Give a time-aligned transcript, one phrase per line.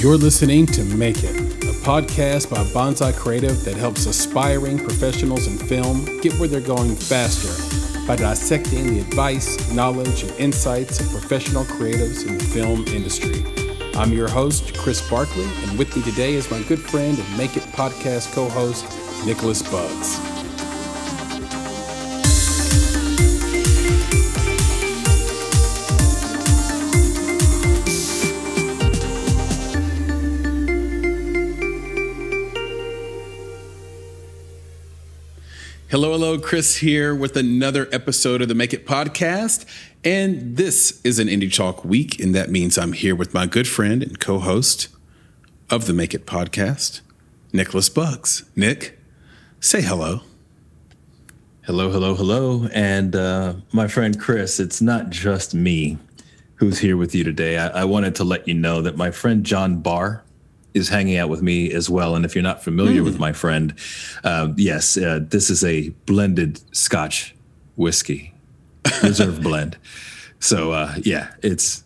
[0.00, 5.58] You're listening to Make It, a podcast by Bonsai Creative that helps aspiring professionals in
[5.58, 7.52] film get where they're going faster
[8.06, 13.44] by dissecting the advice, knowledge, and insights of professional creatives in the film industry.
[13.94, 17.58] I'm your host, Chris Barkley, and with me today is my good friend and Make
[17.58, 18.86] It podcast co host,
[19.26, 20.29] Nicholas Bugs.
[35.90, 39.64] Hello, hello, Chris here with another episode of the Make It podcast.
[40.04, 43.66] And this is an Indie Talk week, and that means I'm here with my good
[43.66, 44.86] friend and co host
[45.68, 47.00] of the Make It podcast,
[47.52, 48.44] Nicholas Bugs.
[48.54, 49.00] Nick,
[49.58, 50.20] say hello.
[51.62, 52.68] Hello, hello, hello.
[52.72, 55.98] And uh, my friend Chris, it's not just me
[56.54, 57.58] who's here with you today.
[57.58, 60.22] I, I wanted to let you know that my friend John Barr,
[60.74, 62.14] is hanging out with me as well.
[62.14, 63.04] And if you're not familiar mm.
[63.04, 63.74] with my friend,
[64.24, 67.34] uh, yes, uh, this is a blended Scotch
[67.76, 68.34] whiskey,
[69.02, 69.76] reserve blend.
[70.38, 71.84] So uh, yeah, it's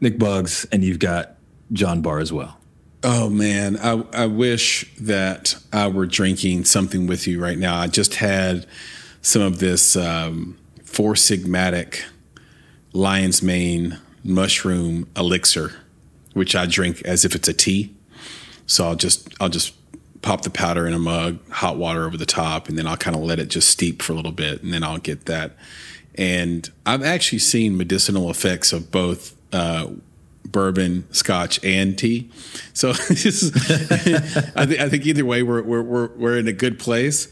[0.00, 1.36] Nick Bugs, and you've got
[1.72, 2.58] John Barr as well.
[3.02, 7.78] Oh man, I, I wish that I were drinking something with you right now.
[7.78, 8.66] I just had
[9.22, 12.02] some of this um, Four Sigmatic
[12.92, 15.72] lion's mane mushroom elixir,
[16.32, 17.94] which I drink as if it's a tea.
[18.66, 19.74] So I'll just I'll just
[20.22, 23.16] pop the powder in a mug, hot water over the top, and then I'll kind
[23.16, 25.56] of let it just steep for a little bit, and then I'll get that.
[26.16, 29.88] And I've actually seen medicinal effects of both uh,
[30.44, 32.30] bourbon, scotch, and tea.
[32.72, 33.52] So is,
[34.56, 37.28] I, th- I, think either way, we're, we're, we're, we're in a good place.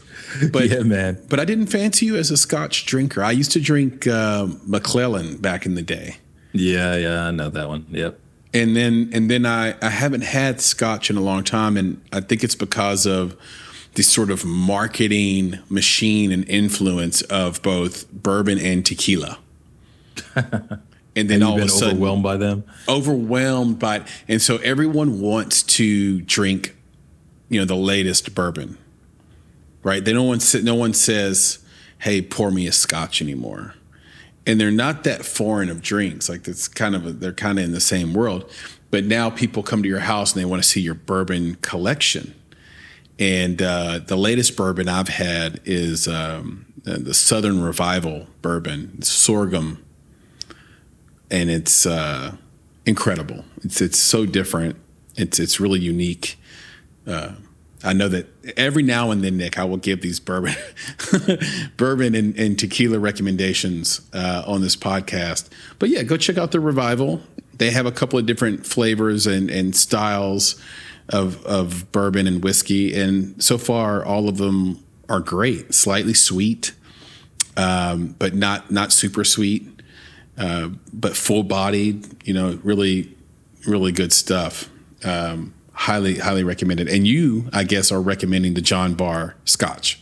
[0.51, 1.21] But yeah, man.
[1.29, 3.23] But I didn't fancy you as a scotch drinker.
[3.23, 6.17] I used to drink uh, Macallan back in the day.
[6.53, 7.87] Yeah, yeah, I know that one.
[7.89, 8.19] Yep
[8.55, 12.21] and then and then I, I haven't had scotch in a long time and i
[12.21, 13.35] think it's because of
[13.95, 19.39] the sort of marketing machine and influence of both bourbon and tequila.
[21.17, 22.65] And then all of a sudden overwhelmed by them?
[22.89, 24.03] Overwhelmed by it.
[24.27, 26.75] and so everyone wants to drink
[27.47, 28.77] you know the latest bourbon
[29.81, 30.03] right?
[30.03, 31.59] They no one no one says
[31.99, 33.75] hey pour me a scotch anymore
[34.47, 36.29] and they're not that foreign of drinks.
[36.29, 38.49] Like it's kind of a, they're kind of in the same world.
[38.91, 42.35] But now people come to your house and they want to see your bourbon collection.
[43.17, 49.83] And uh, the latest bourbon I've had is um, the Southern Revival bourbon, sorghum,
[51.31, 52.35] and it's uh,
[52.85, 53.45] incredible.
[53.63, 54.75] It's it's so different.
[55.15, 56.37] It's it's really unique.
[57.07, 57.33] Uh,
[57.85, 60.55] I know that every now and then, Nick, I will give these bourbon,
[61.77, 65.49] bourbon and, and, tequila recommendations uh, on this podcast.
[65.77, 67.21] But yeah, go check out the revival.
[67.57, 70.59] They have a couple of different flavors and, and styles
[71.09, 75.73] of of bourbon and whiskey, and so far all of them are great.
[75.73, 76.73] Slightly sweet,
[77.55, 79.67] um, but not not super sweet,
[80.37, 82.27] uh, but full bodied.
[82.27, 83.15] You know, really,
[83.67, 84.69] really good stuff.
[85.03, 86.87] Um, highly highly recommended.
[86.87, 90.01] And you, I guess, are recommending the John Barr Scotch.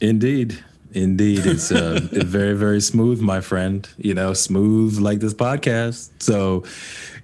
[0.00, 0.62] Indeed.
[0.92, 3.88] Indeed, it's uh, very, very smooth, my friend.
[3.96, 6.10] You know, smooth like this podcast.
[6.20, 6.64] So,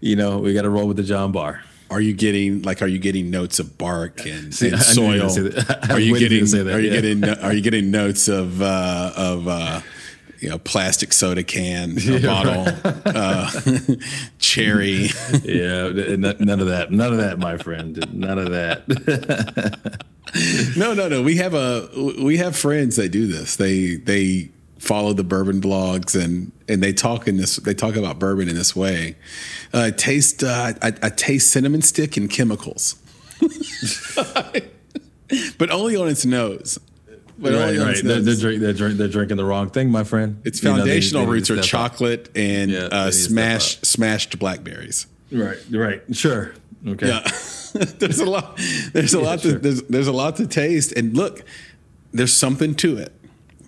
[0.00, 1.62] you know, we got to roll with the John Barr.
[1.88, 2.82] Are you getting like?
[2.82, 5.30] Are you getting notes of bark and, See, and soil?
[5.90, 6.42] Are you getting?
[6.68, 7.00] Are you yeah.
[7.00, 7.24] getting?
[7.24, 9.80] Are you getting notes of uh, of uh,
[10.40, 13.02] you know, plastic soda can, a yeah, bottle, right.
[13.06, 13.50] uh,
[14.38, 15.10] cherry.
[15.44, 16.88] yeah, none of that.
[16.90, 18.12] None of that, my friend.
[18.12, 20.04] None of that.
[20.76, 21.22] no, no, no.
[21.22, 21.88] We have a
[22.22, 23.56] we have friends that do this.
[23.56, 27.56] They they follow the bourbon blogs and and they talk in this.
[27.56, 29.16] They talk about bourbon in this way.
[29.72, 30.42] Uh, taste.
[30.42, 32.96] Uh, I, I taste cinnamon stick and chemicals.
[35.58, 36.78] but only on its nose.
[37.40, 37.96] But right, right.
[38.04, 40.42] They're, they're, drink, they're, drink, they're, drinking the wrong thing, my friend.
[40.44, 42.36] Its foundational you know, they, they roots are chocolate up.
[42.36, 45.06] and yeah, uh, smashed smashed blackberries.
[45.32, 46.52] Right, right, sure.
[46.86, 47.08] Okay.
[47.08, 47.20] Yeah.
[47.98, 48.58] there's a lot.
[48.92, 49.38] There's a yeah, lot.
[49.40, 50.92] To, there's there's a lot to taste.
[50.92, 51.42] And look,
[52.12, 53.12] there's something to it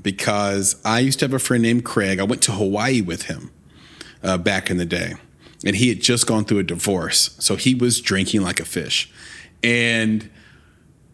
[0.03, 2.21] because I used to have a friend named Craig.
[2.21, 3.51] I went to Hawaii with him
[4.23, 5.15] uh, back in the day,
[5.65, 9.11] and he had just gone through a divorce, so he was drinking like a fish,
[9.63, 10.29] and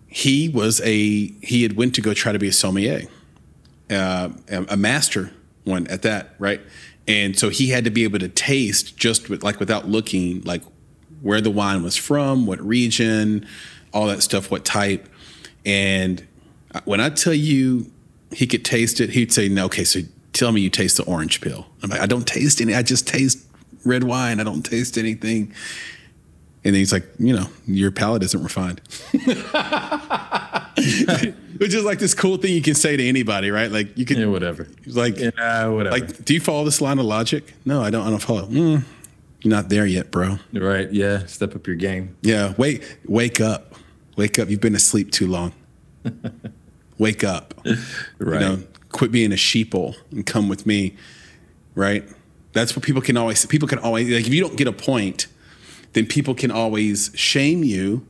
[0.08, 3.02] he was a he had went to go try to be a sommelier,
[3.90, 5.31] uh, a master
[5.64, 6.60] one at that, right?
[7.06, 10.62] And so he had to be able to taste just with, like without looking like
[11.22, 13.46] where the wine was from, what region,
[13.93, 15.08] all that stuff, what type.
[15.64, 16.26] And
[16.84, 17.90] when I tell you
[18.32, 20.00] he could taste it, he'd say, "No, okay, so
[20.32, 22.75] tell me you taste the orange peel." I'm like, "I don't taste any.
[22.75, 23.38] I just taste
[23.84, 24.40] red wine.
[24.40, 25.52] I don't taste anything."
[26.69, 28.82] And then he's like, you know, your palate isn't refined.
[31.59, 33.70] Which is like this cool thing you can say to anybody, right?
[33.73, 34.69] Like you can, Yeah, whatever.
[34.87, 35.97] like, Yeah, whatever.
[35.99, 37.55] like, do you follow this line of logic?
[37.65, 38.06] No, I don't.
[38.06, 38.47] I don't follow.
[38.47, 38.85] Mm,
[39.41, 40.38] you're not there yet, bro.
[40.53, 40.93] right.
[40.93, 41.25] Yeah.
[41.26, 42.17] Step up your game.
[42.20, 42.82] Yeah, Wait.
[43.06, 43.75] wake up,
[44.17, 44.50] wake up.
[44.50, 45.53] You've been asleep too long.
[46.99, 47.55] wake up.
[48.19, 48.41] Right.
[48.43, 50.97] You know, quit being a sheeple and come with me.
[51.75, 52.05] Right.
[52.53, 53.44] That's what people can always.
[53.47, 55.26] People can always like if you don't get a point,
[55.93, 58.06] then people can always shame you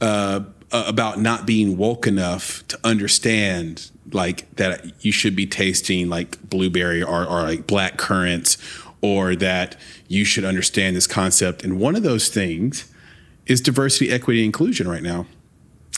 [0.00, 0.40] uh,
[0.72, 7.02] about not being woke enough to understand like that you should be tasting like blueberry
[7.02, 8.56] or, or like black currants
[9.00, 9.76] or that
[10.08, 11.64] you should understand this concept.
[11.64, 12.92] And one of those things
[13.46, 15.26] is diversity equity inclusion right now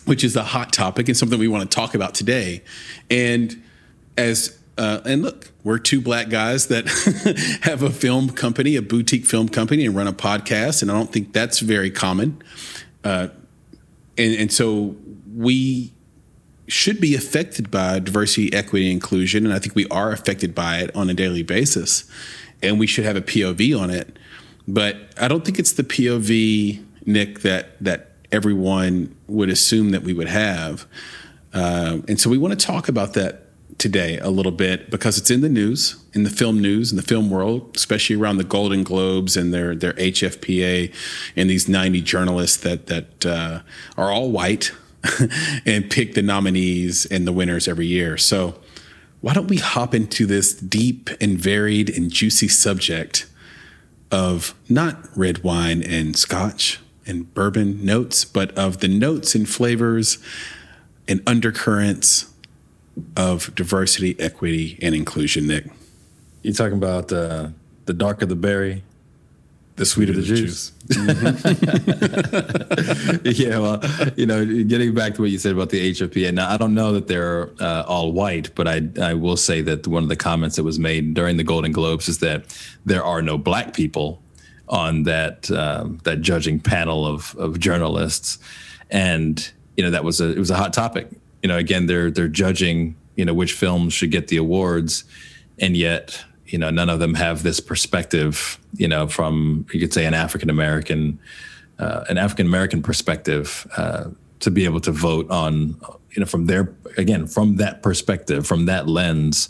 [0.08, 2.62] which is a hot topic and something we want to talk about today.
[3.10, 3.62] And
[4.16, 6.86] as uh, and look, we're two black guys that
[7.62, 10.82] have a film company, a boutique film company, and run a podcast.
[10.82, 12.40] And I don't think that's very common.
[13.02, 13.28] Uh,
[14.16, 14.96] and, and so
[15.34, 15.92] we
[16.68, 19.44] should be affected by diversity, equity, inclusion.
[19.44, 22.08] And I think we are affected by it on a daily basis.
[22.62, 24.16] And we should have a POV on it.
[24.68, 30.12] But I don't think it's the POV, Nick, that, that everyone would assume that we
[30.12, 30.86] would have.
[31.52, 35.30] Uh, and so we want to talk about that today a little bit because it's
[35.30, 38.82] in the news, in the film news, in the film world, especially around the Golden
[38.82, 40.92] Globes and their their HFPA
[41.36, 43.60] and these 90 journalists that that uh,
[43.96, 44.72] are all white
[45.66, 48.16] and pick the nominees and the winners every year.
[48.16, 48.58] So
[49.20, 53.26] why don't we hop into this deep and varied and juicy subject
[54.10, 60.18] of not red wine and scotch and bourbon notes, but of the notes and flavors
[61.06, 62.32] and undercurrents
[63.16, 65.66] of diversity, equity, and inclusion, Nick.
[66.42, 67.48] You talking about uh,
[67.86, 68.82] the darker the berry,
[69.76, 70.72] The sweeter the the juice.
[70.88, 71.08] juice.
[73.38, 73.80] yeah, well,
[74.16, 76.32] you know, getting back to what you said about the HFPA.
[76.32, 79.86] Now, I don't know that they're uh, all white, but I I will say that
[79.86, 82.44] one of the comments that was made during the Golden Globes is that
[82.84, 84.20] there are no black people
[84.68, 88.38] on that um, that judging panel of of journalists,
[88.90, 91.08] and you know that was a it was a hot topic.
[91.42, 95.04] You know, again, they're they're judging you know which films should get the awards,
[95.58, 98.58] and yet you know none of them have this perspective.
[98.76, 101.18] You know, from you could say an African American
[101.78, 105.80] uh, an African American perspective uh, to be able to vote on,
[106.10, 109.48] you know, from their again from that perspective, from that lens,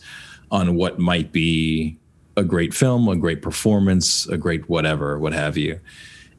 [0.51, 1.99] on what might be
[2.37, 5.81] a great film, a great performance, a great whatever, what have you.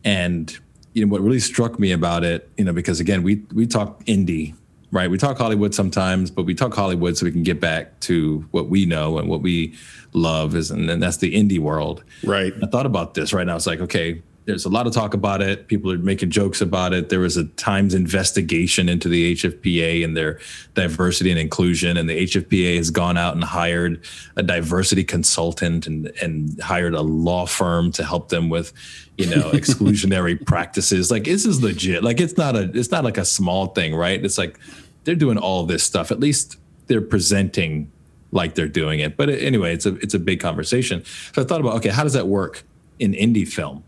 [0.03, 0.57] And
[0.93, 4.03] you know what really struck me about it, you know, because again we we talk
[4.05, 4.55] indie,
[4.91, 5.09] right?
[5.09, 8.69] We talk Hollywood sometimes, but we talk Hollywood so we can get back to what
[8.69, 9.75] we know and what we
[10.13, 12.03] love is, and, and that's the indie world.
[12.23, 12.53] Right.
[12.63, 13.55] I thought about this right now.
[13.55, 15.67] It's like, okay, there's a lot of talk about it.
[15.67, 17.09] People are making jokes about it.
[17.09, 20.39] There was a Times investigation into the HFPA and their
[20.73, 24.03] diversity and inclusion, and the HFPA has gone out and hired
[24.37, 28.73] a diversity consultant and and hired a law firm to help them with,
[29.17, 31.11] you know, exclusionary practices.
[31.11, 32.03] Like this is legit.
[32.03, 34.23] Like it's not a it's not like a small thing, right?
[34.23, 34.59] It's like
[35.03, 36.09] they're doing all this stuff.
[36.09, 36.57] At least
[36.87, 37.91] they're presenting
[38.31, 39.15] like they're doing it.
[39.15, 41.05] But anyway, it's a it's a big conversation.
[41.33, 42.63] So I thought about okay, how does that work
[42.97, 43.83] in indie film?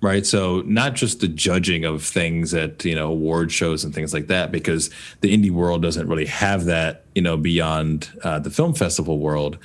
[0.00, 0.24] Right?
[0.26, 4.26] So not just the judging of things at you know award shows and things like
[4.28, 4.90] that because
[5.20, 9.58] the indie world doesn't really have that you know beyond uh, the film festival world.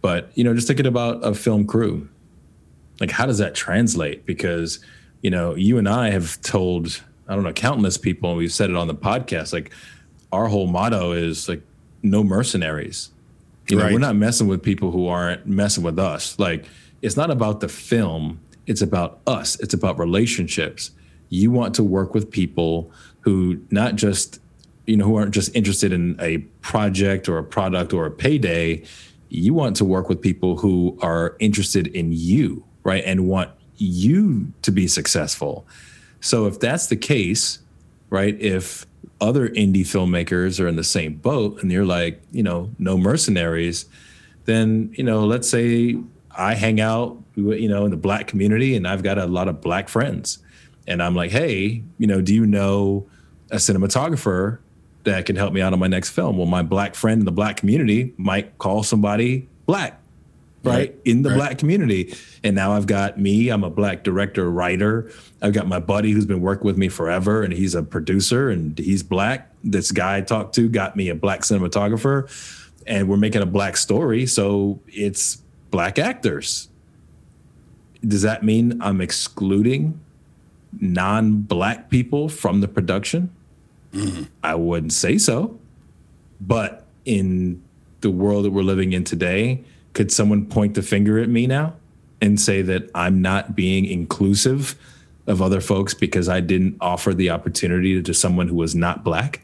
[0.00, 2.08] But you know just thinking about a film crew
[3.00, 4.26] like how does that translate?
[4.26, 4.80] Because
[5.22, 8.70] you know you and i have told i don't know countless people and we've said
[8.70, 9.72] it on the podcast like
[10.32, 11.60] our whole motto is like
[12.02, 13.10] no mercenaries.
[13.68, 13.92] You know Right.
[13.92, 16.38] we're not messing with people who aren't messing with us.
[16.38, 16.66] Like
[17.02, 19.58] it's not about the film it's about us.
[19.60, 20.92] It's about relationships.
[21.30, 24.40] You want to work with people who not just
[24.86, 28.82] you know who aren't just interested in a project or a product or a payday.
[29.28, 34.52] You want to work with people who are interested in you right and want you
[34.62, 35.66] to be successful.
[36.20, 37.58] So if that's the case
[38.10, 38.86] right if
[39.20, 43.86] other indie filmmakers are in the same boat and you're like you know no mercenaries
[44.44, 45.96] then you know let's say
[46.36, 49.60] i hang out you know in the black community and i've got a lot of
[49.60, 50.38] black friends.
[50.86, 53.06] And i'm like hey you know do you know
[53.50, 54.58] a cinematographer
[55.04, 56.36] that can help me out on my next film?
[56.36, 60.00] Well my black friend in the black community might call somebody black
[60.64, 61.36] right, Right, in the right.
[61.36, 62.14] black community.
[62.42, 65.10] And now i've got me i'm a black director writer.
[65.40, 68.76] I've got my buddy who's been working with me forever and he's a producer and
[68.78, 69.52] he's black.
[69.62, 72.28] This guy i talked to got me a black cinematographer
[72.86, 74.24] and we're making a black story.
[74.26, 76.68] So it's black actors
[78.06, 79.98] does that mean i'm excluding
[80.80, 83.34] non-black people from the production?
[83.92, 84.24] Mm-hmm.
[84.42, 85.58] I wouldn't say so.
[86.40, 87.62] But in
[88.00, 91.74] the world that we're living in today, could someone point the finger at me now
[92.20, 94.76] and say that I'm not being inclusive
[95.26, 99.42] of other folks because I didn't offer the opportunity to someone who was not black?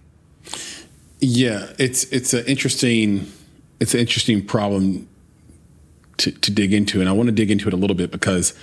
[1.21, 3.31] Yeah, it's it's an interesting
[3.81, 5.09] it's an interesting problem
[6.19, 8.55] to, to dig into, and I want to dig into it a little bit because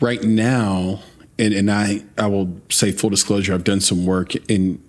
[0.00, 1.00] right now,
[1.38, 4.82] and, and I I will say full disclosure, I've done some work in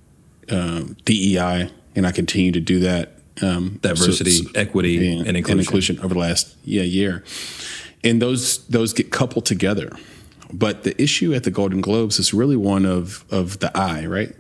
[0.50, 3.14] um, DEI, and I continue to do that.
[3.42, 6.00] Um, Diversity, so- so- equity, and, and inclusion.
[6.00, 7.24] over the last yeah, year,
[8.04, 9.92] and those those get coupled together.
[10.52, 14.36] But the issue at the Golden Globes is really one of of the I, right?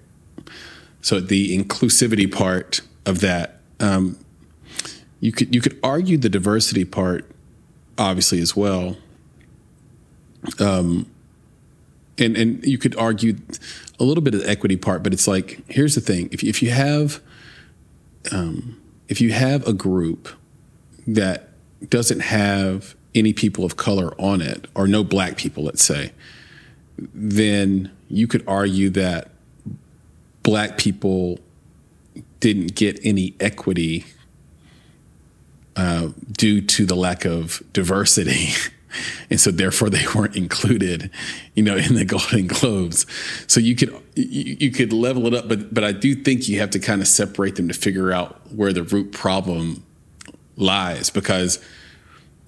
[1.01, 4.17] So the inclusivity part of that, um,
[5.20, 7.30] you could you could argue the diversity part,
[7.98, 8.98] obviously as well.
[10.60, 11.10] Um,
[12.18, 13.38] and and you could argue
[14.00, 16.62] a little bit of the equity part, but it's like here's the thing: if if
[16.62, 17.20] you have,
[18.32, 20.30] um, if you have a group
[21.08, 21.50] that
[21.90, 26.12] doesn't have any people of color on it, or no black people, let's say,
[26.98, 29.32] then you could argue that
[30.44, 31.40] black people
[32.40, 34.06] didn't get any equity
[35.77, 38.50] uh, due to the lack of diversity.
[39.29, 41.12] And so, therefore, they weren't included,
[41.53, 43.05] you know, in the Golden Globes.
[43.46, 46.60] So you could you, you could level it up, but but I do think you
[46.62, 49.84] have to kind of separate them to figure out where the root problem
[50.55, 51.63] lies, because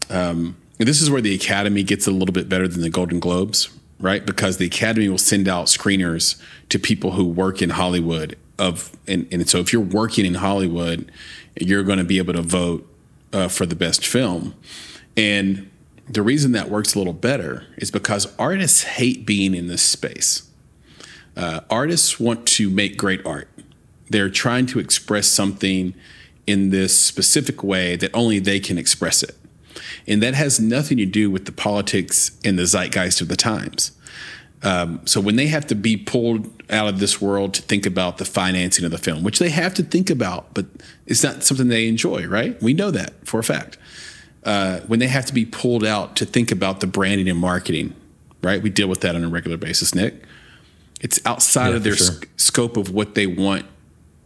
[0.10, 3.70] um, this is where the Academy gets a little bit better than the Golden Globes,
[4.00, 4.26] right?
[4.26, 9.28] Because the Academy will send out screeners to people who work in Hollywood of, and,
[9.32, 11.12] and so if you're working in Hollywood,
[11.60, 12.89] you're going to be able to vote
[13.34, 14.56] uh, for the best film.
[15.16, 15.70] And
[16.08, 20.50] the reason that works a little better is because artists hate being in this space.
[21.38, 23.48] Uh, artists want to make great art.
[24.10, 25.94] They're trying to express something
[26.48, 29.36] in this specific way that only they can express it.
[30.08, 33.92] And that has nothing to do with the politics and the zeitgeist of the times.
[34.62, 38.18] Um, so when they have to be pulled out of this world to think about
[38.18, 40.66] the financing of the film, which they have to think about, but
[41.06, 42.62] it's not something they enjoy, right?
[42.62, 43.78] We know that for a fact.
[44.44, 47.94] Uh, when they have to be pulled out to think about the branding and marketing,
[48.42, 48.62] right?
[48.62, 50.24] We deal with that on a regular basis, Nick.
[51.02, 52.08] It's outside Yeah, of their sure.
[52.08, 53.66] sc- scope of what they want,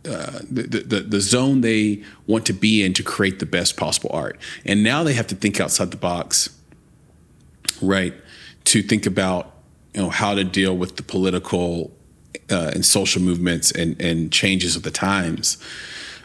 [0.07, 4.09] uh, the, the, the zone they want to be in to create the best possible
[4.13, 4.39] art.
[4.65, 6.49] And now they have to think outside the box,
[7.81, 8.13] right?
[8.65, 9.52] To think about
[9.93, 11.91] you know how to deal with the political
[12.51, 15.57] uh, and social movements and, and changes of the times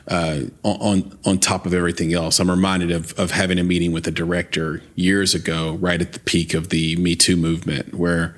[0.09, 2.41] uh, on on top of everything else.
[2.41, 6.21] I'm reminded of of having a meeting with a director years ago, right at the
[6.21, 8.37] peak of the Me Too movement, where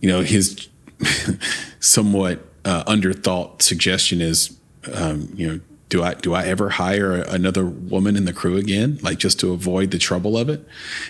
[0.00, 0.68] you know his
[1.80, 4.56] somewhat uh, underthought suggestion is,
[4.92, 8.98] um, you know, do I do I ever hire another woman in the crew again,
[9.02, 10.66] like just to avoid the trouble of it?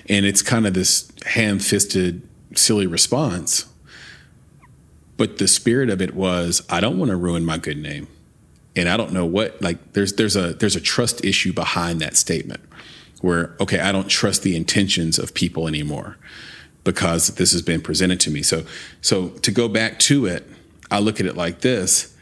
[0.09, 3.67] And it's kind of this ham-fisted, silly response.
[5.17, 8.09] But the spirit of it was, I don't want to ruin my good name
[8.77, 12.17] and I don't know what like there's there's a there's a trust issue behind that
[12.17, 12.61] statement
[13.21, 16.17] where okay I don't trust the intentions of people anymore
[16.83, 18.65] because this has been presented to me so
[19.01, 20.49] so to go back to it
[20.91, 22.15] I look at it like this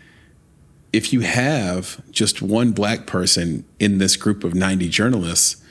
[0.93, 5.62] if you have just one black person in this group of 90 journalists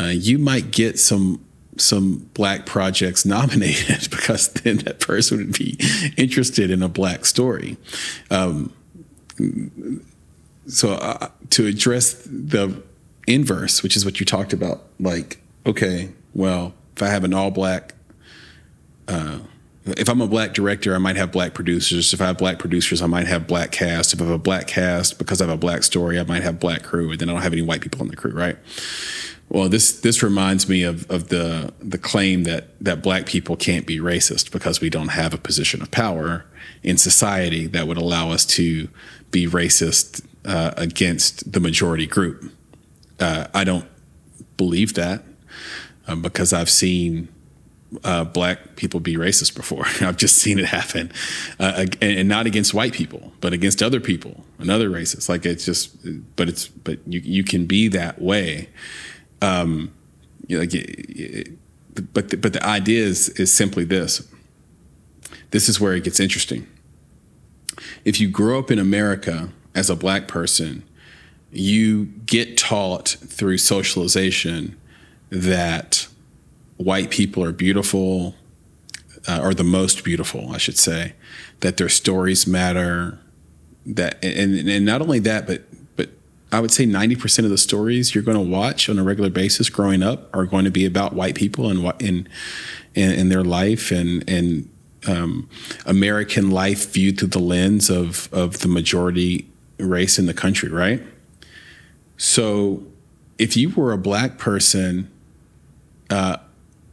[0.00, 1.44] uh, you might get some
[1.76, 5.78] some black projects nominated because then that person would be
[6.16, 7.76] interested in a black story
[8.30, 8.72] um,
[10.66, 12.82] so uh, to address the
[13.26, 17.50] inverse, which is what you talked about, like, okay, well, if I have an all
[17.50, 17.94] black,
[19.08, 19.40] uh,
[19.86, 22.14] if I'm a black director, I might have black producers.
[22.14, 24.14] If I have black producers, I might have black cast.
[24.14, 26.58] If I have a black cast, because I have a black story, I might have
[26.58, 28.56] black crew, and then I don't have any white people on the crew, right?
[29.48, 33.86] Well, this this reminds me of of the the claim that that black people can't
[33.86, 36.44] be racist because we don't have a position of power
[36.82, 38.88] in society that would allow us to
[39.30, 42.52] be racist uh, against the majority group.
[43.20, 43.86] Uh, I don't
[44.56, 45.24] believe that
[46.06, 47.28] um, because I've seen
[48.02, 49.84] uh, black people be racist before.
[50.00, 51.12] I've just seen it happen,
[51.60, 55.28] uh, and, and not against white people, but against other people and other races.
[55.28, 55.96] Like it's just,
[56.36, 58.68] but it's, but you you can be that way.
[59.44, 59.92] Um,
[60.46, 61.50] you know, like,
[62.12, 64.26] but the, but the idea is is simply this.
[65.50, 66.66] This is where it gets interesting.
[68.04, 70.82] If you grow up in America as a black person,
[71.52, 74.76] you get taught through socialization
[75.30, 76.08] that
[76.76, 78.34] white people are beautiful,
[79.28, 81.14] uh, or the most beautiful, I should say,
[81.60, 83.18] that their stories matter.
[83.86, 85.62] That and and not only that, but
[86.54, 89.30] I would say ninety percent of the stories you're going to watch on a regular
[89.30, 92.28] basis growing up are going to be about white people and what in
[92.94, 94.70] in their life and and
[95.06, 95.48] um,
[95.84, 101.02] American life viewed through the lens of of the majority race in the country, right?
[102.16, 102.84] So,
[103.38, 105.10] if you were a black person
[106.10, 106.36] uh,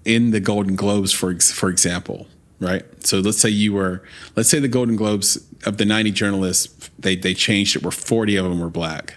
[0.05, 2.27] in the Golden Globes, for for example,
[2.59, 2.83] right?
[3.05, 4.03] So let's say you were,
[4.35, 8.35] let's say the Golden Globes of the 90 journalists, they they changed it where 40
[8.37, 9.15] of them were black.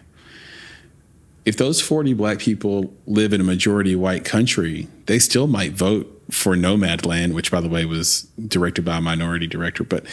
[1.44, 6.10] If those 40 black people live in a majority white country, they still might vote
[6.30, 10.06] for Nomadland, which by the way was directed by a minority director, but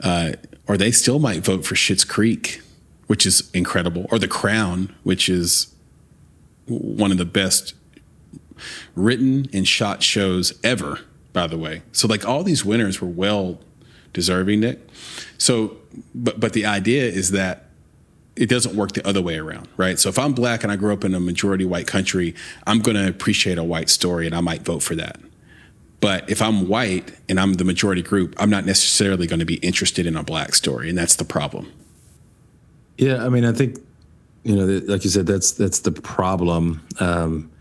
[0.00, 0.32] uh,
[0.66, 2.60] or they still might vote for Schitt's Creek,
[3.06, 5.72] which is incredible, or The Crown, which is
[6.66, 7.74] one of the best
[8.94, 11.00] written and shot shows ever,
[11.32, 11.82] by the way.
[11.92, 13.60] So like all these winners were well
[14.12, 14.80] deserving, Nick.
[15.38, 15.76] So,
[16.14, 17.68] but but the idea is that
[18.36, 19.98] it doesn't work the other way around, right?
[19.98, 22.34] So if I'm black and I grew up in a majority white country,
[22.66, 25.20] I'm going to appreciate a white story and I might vote for that.
[26.00, 29.56] But if I'm white and I'm the majority group, I'm not necessarily going to be
[29.56, 31.72] interested in a black story, and that's the problem.
[32.98, 33.78] Yeah, I mean, I think
[34.42, 36.84] you know, like you said, that's that's the problem.
[36.98, 37.52] Um,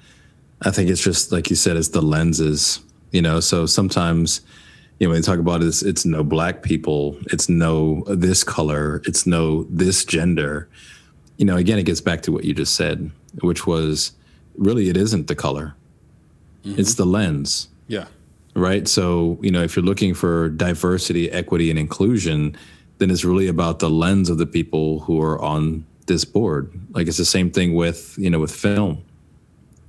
[0.64, 2.80] I think it's just like you said, it's the lenses.
[3.12, 4.42] You know, so sometimes
[5.02, 9.02] you know when they talk about it, it's no black people, it's no this color,
[9.06, 10.70] it's no this gender.
[11.38, 13.10] You know, again, it gets back to what you just said,
[13.42, 14.12] which was
[14.58, 15.74] really it isn't the color,
[16.64, 16.80] mm-hmm.
[16.80, 17.68] it's the lens.
[17.88, 18.06] Yeah.
[18.54, 18.88] Right.
[18.88, 22.56] So you know, if you're looking for diversity, equity, and inclusion,
[23.00, 26.80] then it's really about the lens of the people who are on this board.
[26.92, 29.04] Like it's the same thing with you know with film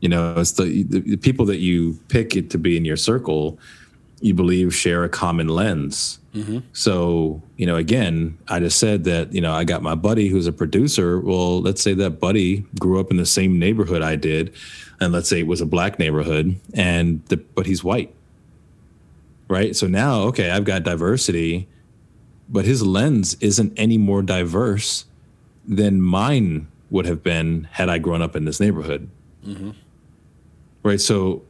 [0.00, 3.58] you know it's the, the people that you pick it to be in your circle
[4.22, 6.18] you believe share a common lens.
[6.34, 6.60] Mm-hmm.
[6.72, 10.46] so you know again i just said that you know i got my buddy who's
[10.46, 11.20] a producer.
[11.20, 14.54] Well let's say that buddy grew up in the same neighborhood i did
[14.98, 18.14] and let's say it was a black neighborhood and the, but he's white.
[19.46, 19.76] Right?
[19.76, 21.68] So now okay i've got diversity
[22.48, 25.04] but his lens isn't any more diverse
[25.66, 29.08] than mine would have been had i grown up in this neighborhood.
[29.46, 29.70] Mm-hmm.
[30.82, 31.00] Right?
[31.00, 31.42] So,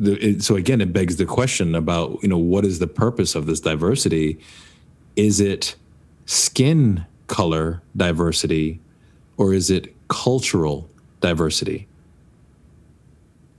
[0.00, 3.34] the, it, so again, it begs the question about you know what is the purpose
[3.34, 4.40] of this diversity?
[5.14, 5.76] Is it
[6.24, 8.80] skin color diversity,
[9.36, 10.88] or is it cultural
[11.20, 11.86] diversity?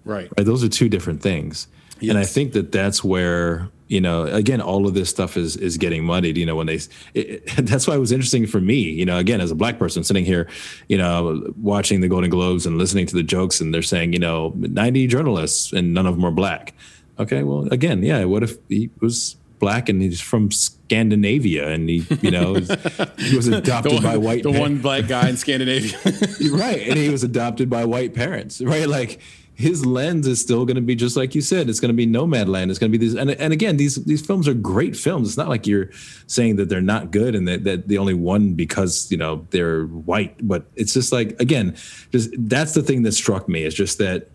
[0.03, 0.29] Right.
[0.35, 0.45] Right.
[0.45, 1.67] Those are two different things,
[1.99, 2.09] yes.
[2.09, 5.77] and I think that that's where you know, again, all of this stuff is is
[5.77, 6.37] getting muddied.
[6.37, 6.79] You know, when they,
[7.13, 8.75] it, that's why it was interesting for me.
[8.75, 10.47] You know, again, as a black person sitting here,
[10.87, 14.19] you know, watching the Golden Globes and listening to the jokes, and they're saying, you
[14.19, 16.73] know, ninety journalists and none of them are black.
[17.19, 18.23] Okay, well, again, yeah.
[18.23, 23.47] What if he was black and he's from Scandinavia and he, you know, he was
[23.49, 24.43] adopted one, by white.
[24.43, 25.97] The one black guy in Scandinavia,
[26.51, 26.87] right?
[26.87, 28.87] And he was adopted by white parents, right?
[28.87, 29.19] Like
[29.61, 31.69] his lens is still going to be just like you said.
[31.69, 32.69] It's going to be Nomadland.
[32.69, 35.29] It's going to be these, and, and again, these these films are great films.
[35.29, 35.89] It's not like you're
[36.27, 39.85] saying that they're not good and that, that they only won because you know they're
[39.85, 40.35] white.
[40.45, 41.75] But it's just like again,
[42.11, 44.29] just that's the thing that struck me is just that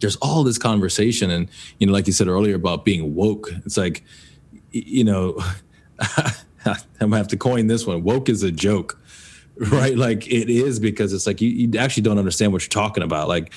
[0.00, 3.50] there's all this conversation, and you know, like you said earlier about being woke.
[3.64, 4.04] It's like,
[4.70, 5.38] you know,
[6.66, 8.02] I'm gonna have to coin this one.
[8.02, 8.98] Woke is a joke
[9.70, 9.96] right?
[9.96, 13.28] Like it is because it's like you, you actually don't understand what you're talking about.
[13.28, 13.52] Like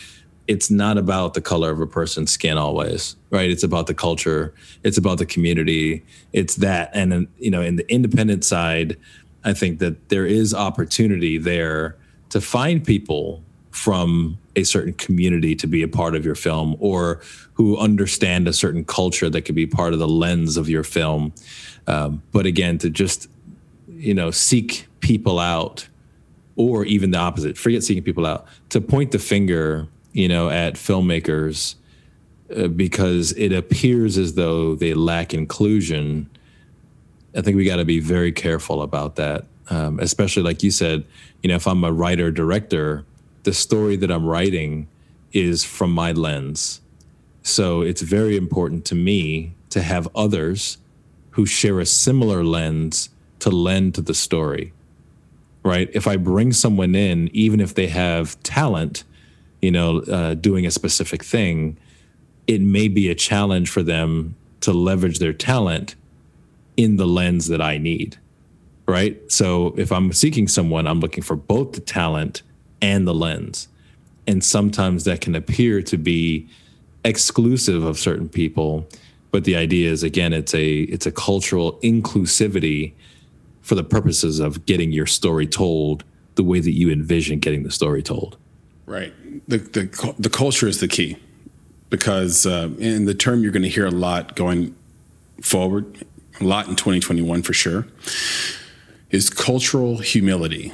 [0.47, 3.51] it's not about the color of a person's skin always right?
[3.51, 4.53] It's about the culture.
[4.83, 6.05] It's about the community.
[6.31, 6.89] It's that.
[6.93, 8.97] And you know in the independent side
[9.43, 11.95] i think that there is opportunity there
[12.29, 17.21] to find people from a certain community to be a part of your film or
[17.53, 21.33] who understand a certain culture that could be part of the lens of your film.
[21.87, 23.29] Um, but again to just
[23.89, 25.87] you know seek people out
[26.55, 30.75] or even the opposite forget seeking people out to point the finger you know, at
[30.75, 31.75] filmmakers
[32.55, 36.29] uh, because it appears as though they lack inclusion.
[37.35, 41.03] I think we got to be very careful about that, um, especially like you said.
[41.43, 43.03] You know, if I'm a writer director,
[43.43, 44.87] the story that I'm writing
[45.33, 46.79] is from my lens.
[47.43, 50.77] So it's very important to me to have others
[51.31, 54.71] who share a similar lens to lend to the story.
[55.61, 55.89] Right?
[55.93, 59.03] If I bring someone in, even if they have talent,
[59.65, 61.75] you know, uh, doing a specific thing,
[62.45, 65.95] it may be a challenge for them to leverage their talent
[66.77, 68.17] in the lens that I need.
[68.87, 69.19] Right.
[69.31, 72.43] So if I'm seeking someone, I'm looking for both the talent
[72.79, 73.67] and the lens.
[74.27, 76.47] And sometimes that can appear to be
[77.03, 78.87] exclusive of certain people.
[79.31, 82.93] but the idea is again, it's a it's a cultural inclusivity
[83.61, 86.03] for the purposes of getting your story told
[86.35, 88.37] the way that you envision getting the story told.
[88.85, 89.13] Right.
[89.47, 91.17] The the the culture is the key
[91.89, 94.75] because uh, in the term you're going to hear a lot going
[95.41, 96.05] forward,
[96.39, 97.87] a lot in 2021 for sure,
[99.09, 100.73] is cultural humility.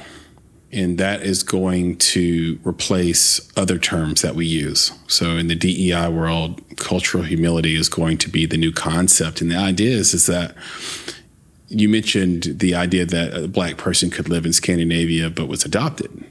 [0.74, 4.90] And that is going to replace other terms that we use.
[5.06, 9.42] So in the DEI world, cultural humility is going to be the new concept.
[9.42, 10.54] And the idea is, is that
[11.68, 16.24] you mentioned the idea that a black person could live in Scandinavia but was adopted.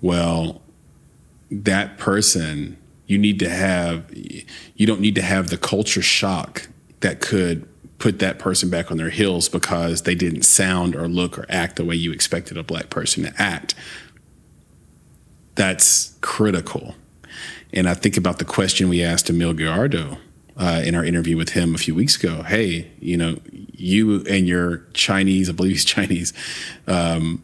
[0.00, 0.63] Well,
[1.50, 2.76] that person
[3.06, 6.68] you need to have you don't need to have the culture shock
[7.00, 11.38] that could put that person back on their heels because they didn't sound or look
[11.38, 13.74] or act the way you expected a black person to act.
[15.54, 16.94] That's critical.
[17.72, 20.18] And i think about the question we asked emil gallardo
[20.56, 22.42] uh, in our interview with him a few weeks ago.
[22.42, 23.38] Hey you know
[23.72, 26.32] you and your chinese i believe he's chinese
[26.86, 27.42] um,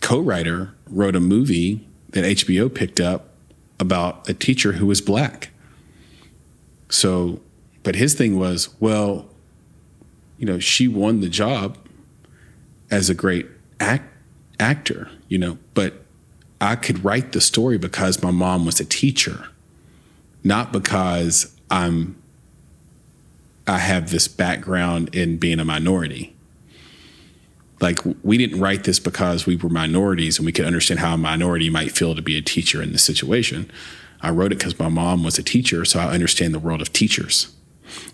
[0.00, 1.86] co-writer wrote a movie
[2.16, 3.30] that hbo picked up
[3.78, 5.50] about a teacher who was black.
[6.88, 7.40] So,
[7.82, 9.28] but his thing was, well,
[10.38, 11.78] you know, she won the job
[12.90, 13.46] as a great
[13.80, 14.12] act,
[14.60, 16.04] actor, you know, but
[16.60, 19.48] I could write the story because my mom was a teacher,
[20.44, 22.16] not because I'm
[23.68, 26.35] I have this background in being a minority
[27.80, 31.18] like we didn't write this because we were minorities and we could understand how a
[31.18, 33.70] minority might feel to be a teacher in this situation.
[34.22, 36.92] I wrote it because my mom was a teacher, so I understand the world of
[36.92, 37.54] teachers.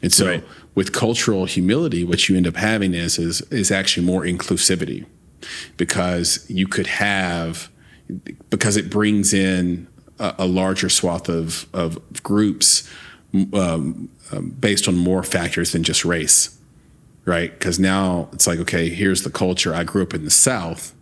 [0.03, 0.45] And so right.
[0.75, 5.07] with cultural humility, what you end up having is is is actually more inclusivity
[5.77, 7.71] because you could have
[8.51, 9.87] because it brings in
[10.19, 12.89] a, a larger swath of of groups
[13.55, 16.59] um, um, based on more factors than just race
[17.25, 17.53] right?
[17.53, 19.75] Because now it's like, okay, here's the culture.
[19.75, 20.95] I grew up in the South,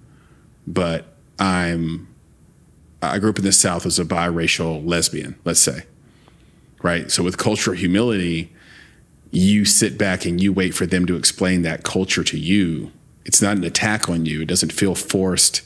[0.67, 2.09] but I'm
[3.03, 5.85] I grew up in the South as a biracial lesbian, let's say,
[6.83, 7.11] right?
[7.11, 8.53] So with cultural humility,
[9.31, 12.93] you sit back and you wait for them to explain that culture to you.
[13.25, 14.43] It's not an attack on you.
[14.43, 15.63] It doesn't feel forced.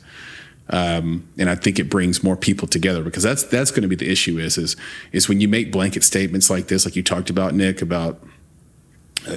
[0.70, 3.96] Um, and I think it brings more people together because that's that's going to be
[3.96, 4.76] the issue is is
[5.12, 8.22] is when you make blanket statements like this, like you talked about, Nick, about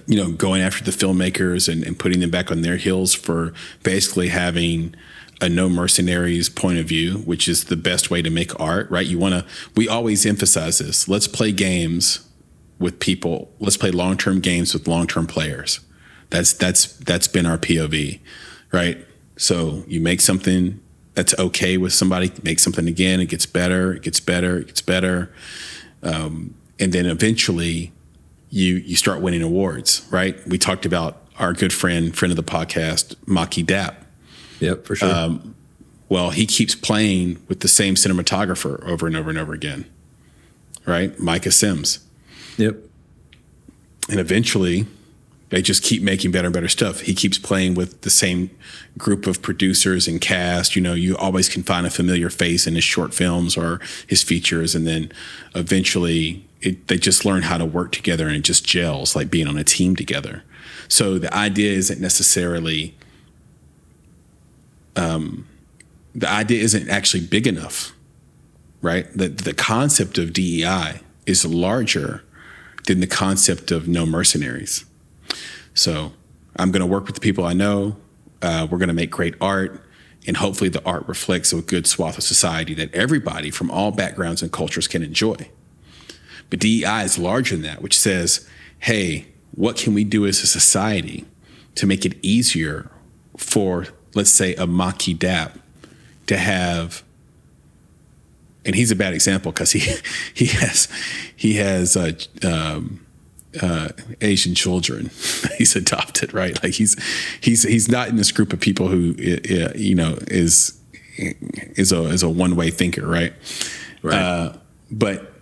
[0.05, 3.53] you know, going after the filmmakers and, and putting them back on their heels for
[3.83, 4.95] basically having
[5.41, 9.05] a no mercenaries point of view, which is the best way to make art, right?
[9.05, 9.45] You want to,
[9.75, 11.07] we always emphasize this.
[11.07, 12.27] Let's play games
[12.79, 13.51] with people.
[13.59, 15.79] Let's play long term games with long term players.
[16.29, 18.19] That's, that's, that's been our POV,
[18.71, 19.05] right?
[19.37, 20.81] So you make something
[21.13, 24.81] that's okay with somebody, make something again, it gets better, it gets better, it gets
[24.81, 25.33] better.
[26.03, 27.91] Um, and then eventually
[28.49, 30.35] you you start winning awards, right?
[30.47, 34.03] We talked about our good friend, friend of the podcast, Maki Dap.
[34.59, 35.13] Yep, for sure.
[35.13, 35.55] Um,
[36.09, 39.85] well, he keeps playing with the same cinematographer over and over and over again,
[40.85, 41.17] right?
[41.19, 41.99] Micah Sims.
[42.57, 42.77] Yep.
[44.09, 44.87] And eventually,
[45.49, 47.01] they just keep making better and better stuff.
[47.01, 48.49] He keeps playing with the same
[48.97, 50.75] group of producers and cast.
[50.75, 54.23] You know, you always can find a familiar face in his short films or his
[54.23, 55.11] features, and then
[55.55, 59.47] eventually it, they just learn how to work together and it just gels like being
[59.47, 60.43] on a team together.
[60.87, 62.95] So the idea isn't necessarily,
[64.95, 65.47] um,
[66.15, 67.93] the idea isn't actually big enough,
[68.81, 69.05] right?
[69.15, 72.23] The, the concept of DEI is larger
[72.85, 74.85] than the concept of no mercenaries.
[75.73, 76.13] So
[76.55, 77.97] I'm going to work with the people I know.
[78.41, 79.83] Uh, we're going to make great art.
[80.25, 84.41] And hopefully, the art reflects a good swath of society that everybody from all backgrounds
[84.41, 85.49] and cultures can enjoy.
[86.49, 88.47] But DEI is larger than that, which says,
[88.79, 91.25] hey, what can we do as a society
[91.75, 92.91] to make it easier
[93.37, 95.59] for, let's say, a Maki Dap
[96.27, 97.03] to have
[98.67, 99.79] and he's a bad example because he
[100.33, 100.87] he has
[101.35, 102.11] he has uh,
[102.43, 103.06] um,
[103.61, 103.89] uh,
[104.21, 105.09] Asian children
[105.57, 106.95] he's adopted right like he's
[107.41, 109.15] he's he's not in this group of people who
[109.75, 110.79] you know is
[111.17, 113.33] is a is a one way thinker right
[114.03, 114.53] right uh,
[114.91, 115.33] but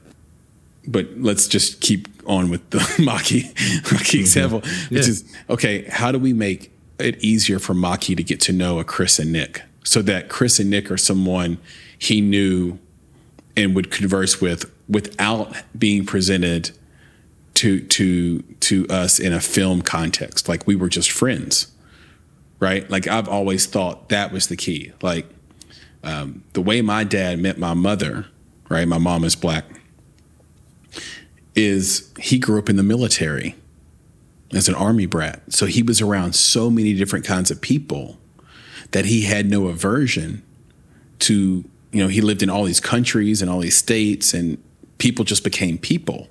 [0.87, 4.99] but let's just keep on with the Maki Maki example, yeah.
[4.99, 5.83] which is okay.
[5.89, 9.31] How do we make it easier for Maki to get to know a Chris and
[9.31, 11.57] Nick, so that Chris and Nick are someone
[11.97, 12.79] he knew
[13.57, 16.71] and would converse with without being presented
[17.55, 21.71] to to to us in a film context, like we were just friends,
[22.59, 22.89] right?
[22.89, 24.91] Like I've always thought that was the key.
[25.01, 25.25] Like
[26.03, 28.27] um, the way my dad met my mother,
[28.69, 28.87] right?
[28.87, 29.65] My mom is black
[31.55, 33.55] is he grew up in the military
[34.53, 35.41] as an army brat.
[35.49, 38.19] So he was around so many different kinds of people
[38.91, 40.43] that he had no aversion
[41.19, 44.61] to, you know, he lived in all these countries and all these states and
[44.97, 46.27] people just became people.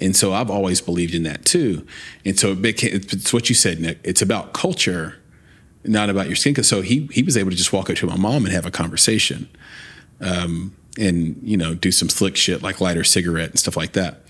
[0.00, 1.86] And so I've always believed in that too.
[2.24, 3.98] And so it became, it's what you said, Nick.
[4.04, 5.16] It's about culture,
[5.84, 6.54] not about your skin.
[6.54, 8.66] Cause so he, he was able to just walk up to my mom and have
[8.66, 9.48] a conversation.
[10.20, 13.92] Um, and, you know, do some slick shit like light her cigarette and stuff like
[13.92, 14.22] that.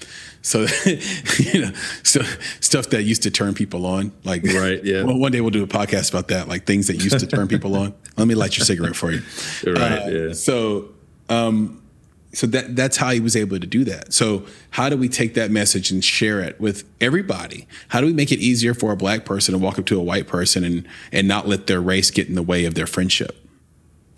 [0.42, 0.66] So,
[1.38, 1.72] you know,
[2.05, 2.22] so
[2.61, 5.02] stuff that used to turn people on, like right, yeah.
[5.02, 7.48] Well, one day we'll do a podcast about that, like things that used to turn
[7.48, 7.94] people on.
[8.16, 9.22] Let me light your cigarette for you.
[9.66, 10.02] Right.
[10.02, 10.33] Uh, yeah.
[10.35, 10.90] So,
[11.29, 11.83] um,
[12.32, 14.12] so that that's how he was able to do that.
[14.12, 17.66] So how do we take that message and share it with everybody?
[17.88, 20.02] How do we make it easier for a black person to walk up to a
[20.02, 23.46] white person and and not let their race get in the way of their friendship?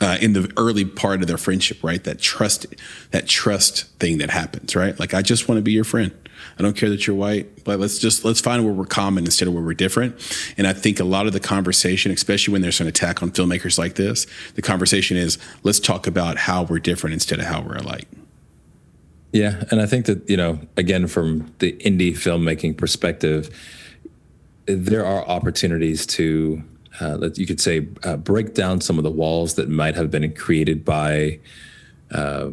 [0.00, 2.02] uh, in the early part of their friendship, right?
[2.04, 2.66] That trust,
[3.10, 4.98] that trust thing that happens, right?
[4.98, 6.12] Like, I just want to be your friend.
[6.59, 9.48] I don't care that you're white, but let's just let's find where we're common instead
[9.48, 10.16] of where we're different.
[10.57, 13.79] And I think a lot of the conversation, especially when there's an attack on filmmakers
[13.79, 17.77] like this, the conversation is let's talk about how we're different instead of how we're
[17.77, 18.09] alike.
[19.33, 23.51] Yeah, and I think that you know, again, from the indie filmmaking perspective,
[24.66, 26.62] there are opportunities to
[27.01, 30.33] uh, you could say, uh, break down some of the walls that might have been
[30.35, 31.38] created by,
[32.11, 32.51] uh,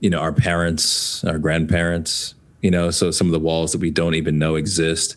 [0.00, 2.34] you know, our parents, our grandparents.
[2.62, 5.16] You know, so some of the walls that we don't even know exist.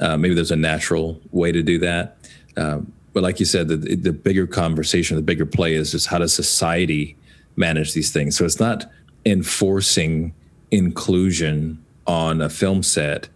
[0.00, 2.16] Uh, maybe there's a natural way to do that.
[2.56, 6.18] Um, but like you said, the, the bigger conversation, the bigger play is just how
[6.18, 7.16] does society
[7.56, 8.36] manage these things?
[8.36, 8.90] So it's not
[9.24, 10.34] enforcing
[10.70, 13.28] inclusion on a film set.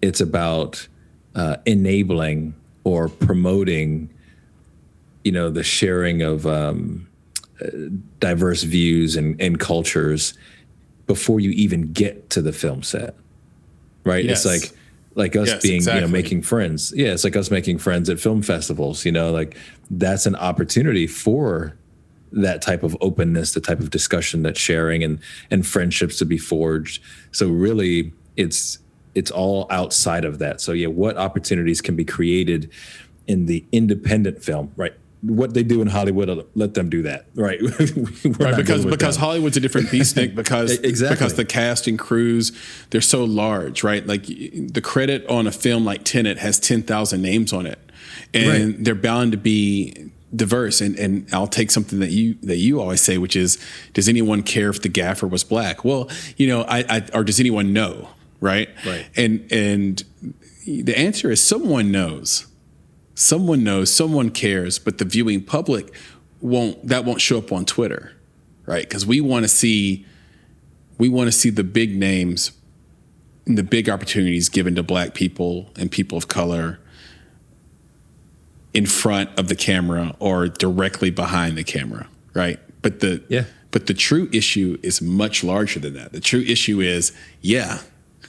[0.00, 0.86] It's about
[1.34, 2.54] uh, enabling
[2.84, 4.10] or promoting
[5.24, 7.08] you know the sharing of um,
[8.20, 10.34] diverse views and, and cultures
[11.06, 13.14] before you even get to the film set
[14.04, 14.44] right yes.
[14.44, 14.78] it's like
[15.14, 16.00] like us yes, being exactly.
[16.00, 19.30] you know making friends yeah it's like us making friends at film festivals you know
[19.30, 19.56] like
[19.90, 21.76] that's an opportunity for
[22.32, 25.18] that type of openness the type of discussion that sharing and
[25.50, 28.78] and friendships to be forged so really it's
[29.16, 30.60] it's all outside of that.
[30.60, 32.70] So yeah, what opportunities can be created
[33.26, 34.92] in the independent film, right?
[35.22, 37.60] What they do in Hollywood, let them do that, right?
[37.60, 39.24] right, because because them.
[39.24, 40.34] Hollywood's a different beast, Nick.
[40.36, 41.16] Because exactly.
[41.16, 42.52] because the cast and crews
[42.90, 44.06] they're so large, right?
[44.06, 47.78] Like the credit on a film like Tenet has ten thousand names on it,
[48.34, 48.84] and right.
[48.84, 53.00] they're bound to be diverse and and I'll take something that you that you always
[53.00, 53.58] say which is
[53.94, 57.38] does anyone care if the gaffer was black well you know I, I or does
[57.40, 58.08] anyone know
[58.40, 58.68] right?
[58.84, 59.06] Right.
[59.16, 60.04] And and
[60.66, 62.46] the answer is someone knows.
[63.16, 65.92] Someone knows, someone cares, but the viewing public
[66.40, 68.12] won't that won't show up on Twitter,
[68.66, 68.88] right?
[68.88, 70.04] Cuz we want to see
[70.98, 72.52] we want to see the big names
[73.46, 76.78] and the big opportunities given to black people and people of color
[78.74, 82.60] in front of the camera or directly behind the camera, right?
[82.82, 83.44] But the yeah.
[83.70, 86.12] but the true issue is much larger than that.
[86.12, 87.80] The true issue is, yeah,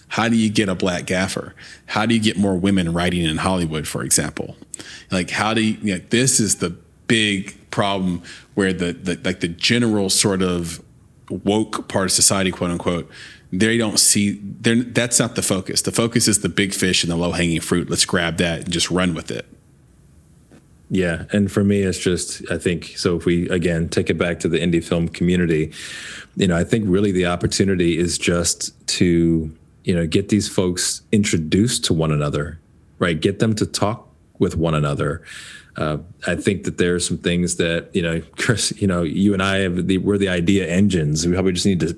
[0.10, 1.54] how do you get a black gaffer?
[1.88, 4.56] How do you get more women writing in Hollywood, for example?
[5.12, 6.76] Like, how do you, you know, this is the
[7.08, 8.22] big problem
[8.56, 10.82] where the, the, like the general sort of
[11.30, 13.10] woke part of society, quote unquote,
[13.52, 15.82] they don't see, that's not the focus.
[15.82, 17.90] The focus is the big fish and the low hanging fruit.
[17.90, 19.46] Let's grab that and just run with it.
[20.90, 21.26] Yeah.
[21.32, 24.48] And for me, it's just, I think, so if we, again, take it back to
[24.48, 25.74] the indie film community,
[26.38, 29.54] you know, I think really the opportunity is just to
[29.88, 32.60] you know get these folks introduced to one another
[33.00, 35.24] right get them to talk with one another
[35.78, 38.74] uh, I think that there are some things that you know, Chris.
[38.82, 41.26] You know, you and I have the, we're the idea engines.
[41.26, 41.98] We probably just need to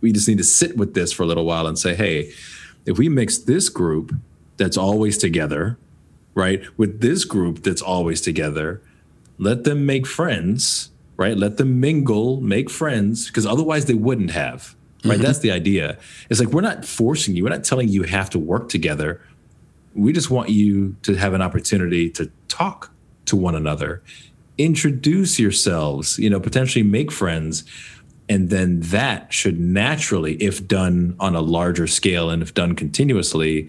[0.00, 2.32] we just need to sit with this for a little while and say, hey,
[2.86, 4.14] if we mix this group
[4.56, 5.76] that's always together,
[6.34, 8.80] right, with this group that's always together,
[9.38, 11.36] let them make friends, right?
[11.36, 14.75] Let them mingle, make friends, because otherwise they wouldn't have
[15.08, 15.14] right?
[15.14, 15.26] Mm-hmm.
[15.26, 15.98] That's the idea.
[16.30, 17.44] It's like we're not forcing you.
[17.44, 19.20] We're not telling you have to work together.
[19.94, 22.92] We just want you to have an opportunity to talk
[23.26, 24.02] to one another,
[24.58, 27.64] introduce yourselves, you know, potentially make friends.
[28.28, 33.68] And then that should naturally, if done on a larger scale and if done continuously,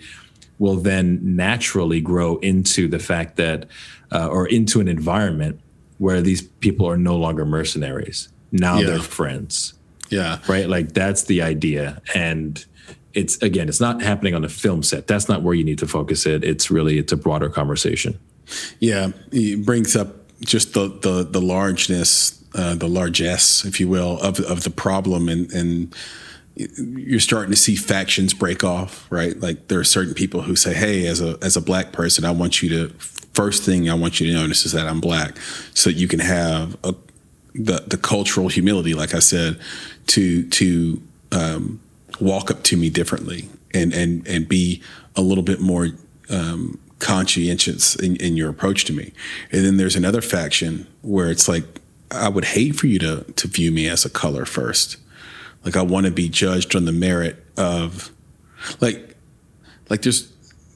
[0.59, 3.67] will then naturally grow into the fact that,
[4.11, 5.59] uh, or into an environment
[5.99, 8.29] where these people are no longer mercenaries.
[8.51, 8.87] Now yeah.
[8.87, 9.76] they're friends
[10.09, 10.39] yeah.
[10.47, 10.67] Right.
[10.67, 12.01] Like that's the idea.
[12.13, 12.63] And
[13.13, 15.07] it's again, it's not happening on a film set.
[15.07, 16.43] That's not where you need to focus it.
[16.43, 18.19] It's really it's a broader conversation.
[18.79, 19.11] Yeah.
[19.31, 24.39] It brings up just the the the largeness, uh, the largesse, if you will, of
[24.41, 25.95] of the problem and and
[26.75, 29.39] you're starting to see factions break off, right?
[29.39, 32.31] Like there are certain people who say, "Hey, as a as a black person, I
[32.31, 32.93] want you to
[33.33, 35.37] first thing I want you to notice is that I'm black,
[35.75, 36.95] so you can have a,
[37.53, 39.59] the the cultural humility, like I said,
[40.07, 41.79] to to um,
[42.19, 44.81] walk up to me differently and and and be
[45.15, 45.89] a little bit more
[46.29, 49.13] um, conscientious in, in your approach to me.
[49.51, 51.63] And then there's another faction where it's like
[52.11, 54.97] I would hate for you to to view me as a color first.
[55.63, 58.11] Like I want to be judged on the merit of
[58.79, 59.15] like
[59.89, 60.31] like there's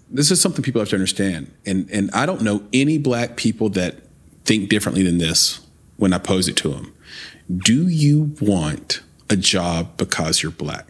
[0.10, 1.52] this is something people have to understand.
[1.66, 4.00] And and I don't know any black people that
[4.44, 5.62] think differently than this
[5.98, 6.94] when I pose it to them.
[7.58, 10.86] Do you want a job because you're black?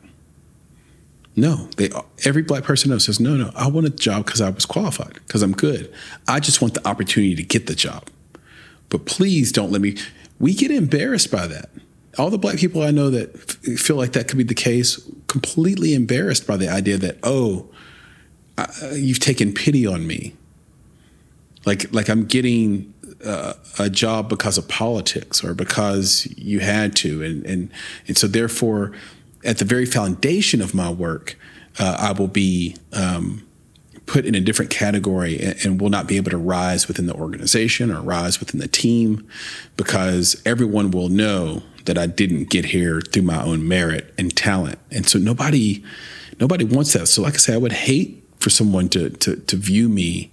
[1.36, 1.90] No, they
[2.26, 3.52] every black person knows says no, no.
[3.56, 5.94] I want a job because I was qualified because I'm good.
[6.28, 8.10] I just want the opportunity to get the job.
[8.90, 9.96] But please don't let me.
[10.40, 11.70] We get embarrassed by that.
[12.18, 15.02] All the black people I know that f- feel like that could be the case,
[15.28, 17.70] completely embarrassed by the idea that oh,
[18.58, 20.36] uh, you've taken pity on me.
[21.66, 22.94] Like like I'm getting
[23.80, 27.72] a job because of politics or because you had to, and and
[28.08, 28.92] and so therefore
[29.44, 31.38] at the very foundation of my work,
[31.80, 33.46] uh, I will be um,
[34.06, 37.14] put in a different category and, and, will not be able to rise within the
[37.14, 39.28] organization or rise within the team
[39.78, 44.80] because everyone will know that I didn't get here through my own merit and talent.
[44.92, 45.84] And so nobody
[46.40, 47.08] nobody wants that.
[47.08, 50.32] So like I say, I would hate for someone to to, to view me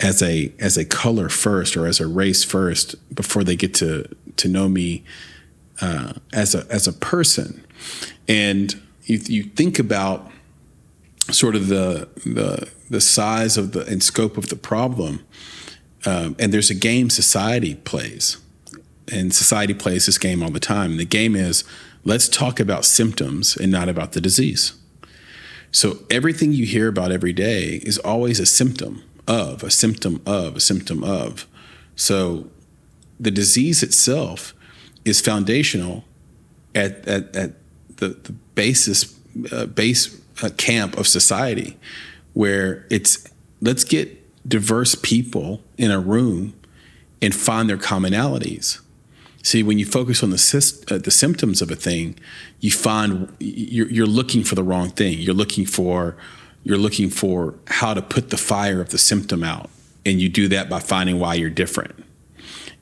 [0.00, 4.06] as a as a color first or as a race first before they get to
[4.36, 5.04] to know me
[5.80, 7.64] uh, as a as a person.
[8.28, 10.30] And you, you think about
[11.30, 15.24] sort of the, the, the size of the and scope of the problem.
[16.04, 18.38] Um, and there's a game society plays,
[19.10, 20.92] and society plays this game all the time.
[20.92, 21.64] And the game is
[22.04, 24.74] let's talk about symptoms and not about the disease.
[25.72, 30.56] So everything you hear about every day is always a symptom of, a symptom of,
[30.56, 31.46] a symptom of.
[31.94, 32.50] So
[33.18, 34.54] the disease itself
[35.04, 36.04] is foundational
[36.74, 37.52] at, at, at
[37.96, 39.16] the, the basis
[39.52, 41.76] uh, base uh, camp of society
[42.32, 43.28] where it's
[43.60, 46.54] let's get diverse people in a room
[47.22, 48.80] and find their commonalities.
[49.42, 52.18] See, when you focus on the uh, the symptoms of a thing,
[52.60, 55.18] you find you're, you're looking for the wrong thing.
[55.18, 56.16] You're looking for
[56.66, 59.70] you're looking for how to put the fire of the symptom out,
[60.04, 61.94] and you do that by finding why you're different.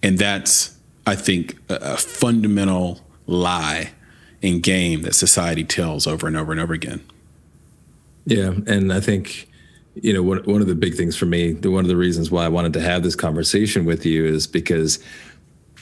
[0.02, 3.90] And that's, I think, a, a fundamental lie
[4.40, 7.04] in game that society tells over and over and over again.
[8.24, 9.50] Yeah, and I think
[9.96, 12.30] you know one one of the big things for me, the one of the reasons
[12.30, 14.98] why I wanted to have this conversation with you is because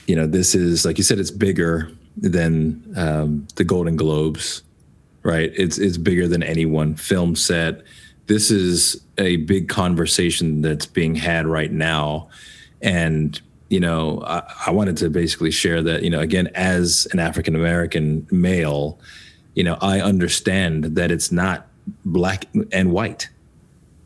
[0.08, 4.64] you know this is like you said, it's bigger than um, the Golden Globes,
[5.22, 5.52] right?
[5.56, 7.82] It's it's bigger than any one film set.
[8.26, 12.28] This is a big conversation that's being had right now,
[12.80, 13.40] and
[13.72, 17.56] you know, I, I, wanted to basically share that, you know, again, as an African
[17.56, 18.98] American male,
[19.54, 21.68] you know, I understand that it's not
[22.04, 23.30] black and white,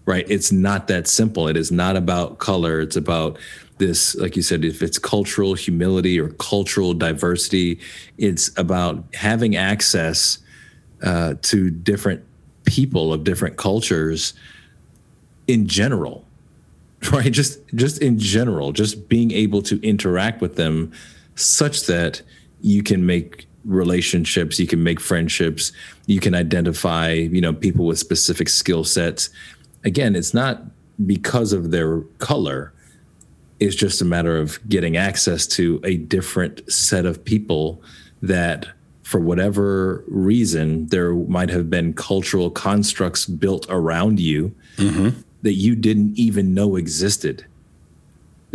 [0.05, 0.25] right?
[0.29, 1.49] It's not that simple.
[1.49, 2.81] It is not about color.
[2.81, 3.39] It's about
[3.79, 7.81] this, like you said, if it's cultural humility or cultural diversity,
[8.19, 10.39] it's about having access
[11.03, 12.25] uh, to different
[12.65, 14.35] people of different cultures
[15.47, 16.27] in general
[17.13, 17.33] right?
[17.33, 20.93] Just just in general just being able to interact with them
[21.35, 22.23] such that
[22.61, 25.73] you can make relationships you can make friendships
[26.07, 29.31] you can identify you know people with specific skill sets.
[29.85, 30.63] Again it's not
[31.05, 32.73] because of their color.
[33.61, 37.83] It's just a matter of getting access to a different set of people
[38.23, 38.67] that
[39.07, 45.11] for whatever reason there might have been cultural constructs built around you mm-hmm
[45.47, 47.47] that you didn't even know existed.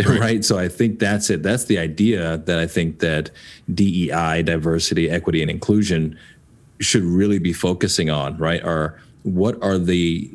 [0.06, 0.20] Right.
[0.20, 0.46] right.
[0.46, 1.44] So I think that's it.
[1.44, 3.30] That's the idea that I think that
[3.72, 6.18] DEI, diversity, equity, and inclusion
[6.80, 8.64] should really be focusing on, right?
[8.64, 10.32] Are what are the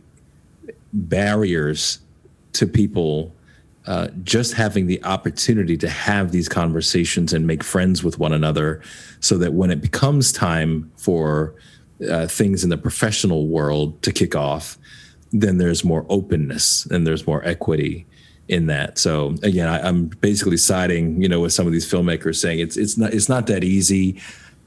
[0.93, 1.99] barriers
[2.53, 3.33] to people
[3.87, 8.83] uh, just having the opportunity to have these conversations and make friends with one another
[9.21, 11.55] so that when it becomes time for
[12.11, 14.77] uh, things in the professional world to kick off,
[15.33, 18.07] then there's more openness and there's more equity
[18.49, 18.99] in that.
[18.99, 22.77] So again, I, am basically siding, you know, with some of these filmmakers saying it's
[22.77, 24.21] it's not it's not that easy.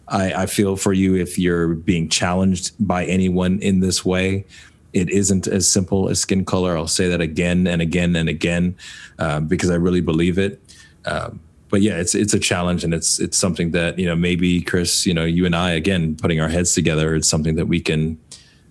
[0.07, 4.45] I, I feel for you if you're being challenged by anyone in this way.
[4.93, 6.77] It isn't as simple as skin color.
[6.77, 8.75] I'll say that again and again and again
[9.19, 10.61] uh, because I really believe it.
[11.05, 14.61] Um, but yeah, it's it's a challenge, and it's it's something that you know maybe
[14.61, 17.79] Chris, you know, you and I again putting our heads together, it's something that we
[17.79, 18.19] can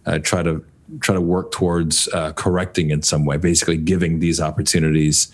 [0.04, 0.64] uh, try to
[1.00, 3.36] try to work towards uh, correcting in some way.
[3.36, 5.32] Basically, giving these opportunities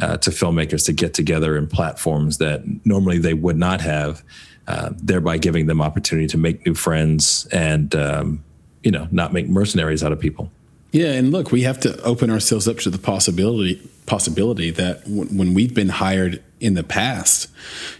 [0.00, 4.24] uh, to filmmakers to get together in platforms that normally they would not have,
[4.66, 8.44] uh, thereby giving them opportunity to make new friends and um,
[8.84, 10.52] you know not make mercenaries out of people.
[10.92, 15.24] Yeah, and look, we have to open ourselves up to the possibility possibility that w-
[15.36, 17.48] when we've been hired in the past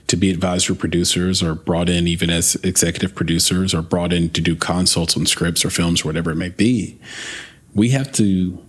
[0.07, 4.41] to be advisory producers or brought in even as executive producers or brought in to
[4.41, 6.99] do consults on scripts or films or whatever it may be,
[7.75, 8.63] we have to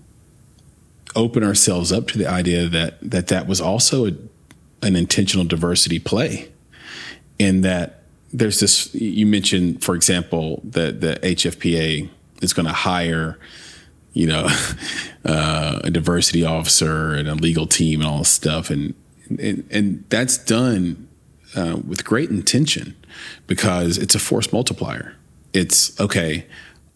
[1.16, 4.12] open ourselves up to the idea that that that was also a,
[4.82, 6.50] an intentional diversity play,
[7.38, 8.05] in that
[8.38, 8.94] there's this.
[8.94, 12.10] You mentioned, for example, that the HFPA
[12.42, 13.38] is going to hire
[14.16, 14.48] you know,
[15.26, 18.72] uh, a diversity officer and a legal team and all this stuff.
[18.72, 18.96] And,
[19.30, 21.08] and, and that's done
[21.56, 22.96] uh, with great intention
[23.46, 25.16] because it's a force multiplier.
[25.54, 26.48] It's okay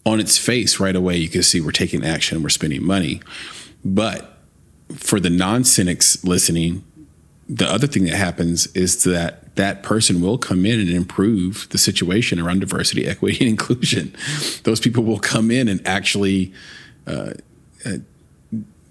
[0.05, 1.17] on its face right away.
[1.17, 3.21] You can see we're taking action, we're spending money.
[3.85, 4.37] But
[4.95, 6.83] for the non cynics listening,
[7.47, 11.77] the other thing that happens is that that person will come in and improve the
[11.77, 14.15] situation around diversity, equity, and inclusion.
[14.63, 16.53] Those people will come in and actually
[17.05, 17.33] uh,
[17.85, 17.97] uh,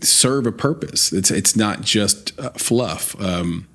[0.03, 1.11] serve a purpose.
[1.11, 3.19] It's it's not just uh, fluff.
[3.19, 3.67] Um,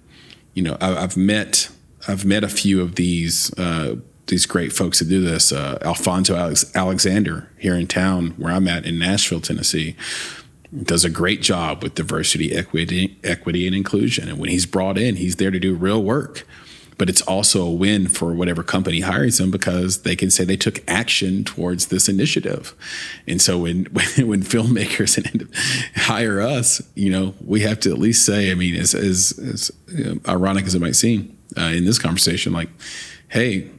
[0.53, 1.69] you know, I, have met
[2.07, 3.95] I've met a few of these uh,
[4.27, 5.51] these great folks that do this.
[5.51, 9.95] Uh, Alfonso Alex, Alexander here in town, where I'm at in Nashville, Tennessee,
[10.83, 14.29] does a great job with diversity, equity, equity, and inclusion.
[14.29, 16.45] And when he's brought in, he's there to do real work
[16.97, 20.57] but it's also a win for whatever company hires them because they can say they
[20.57, 22.73] took action towards this initiative.
[23.27, 25.13] And so when when, when filmmakers
[25.95, 29.71] hire us, you know, we have to at least say, I mean, as as, as
[30.27, 32.69] ironic as it might seem uh, in this conversation, like,
[33.29, 33.69] hey,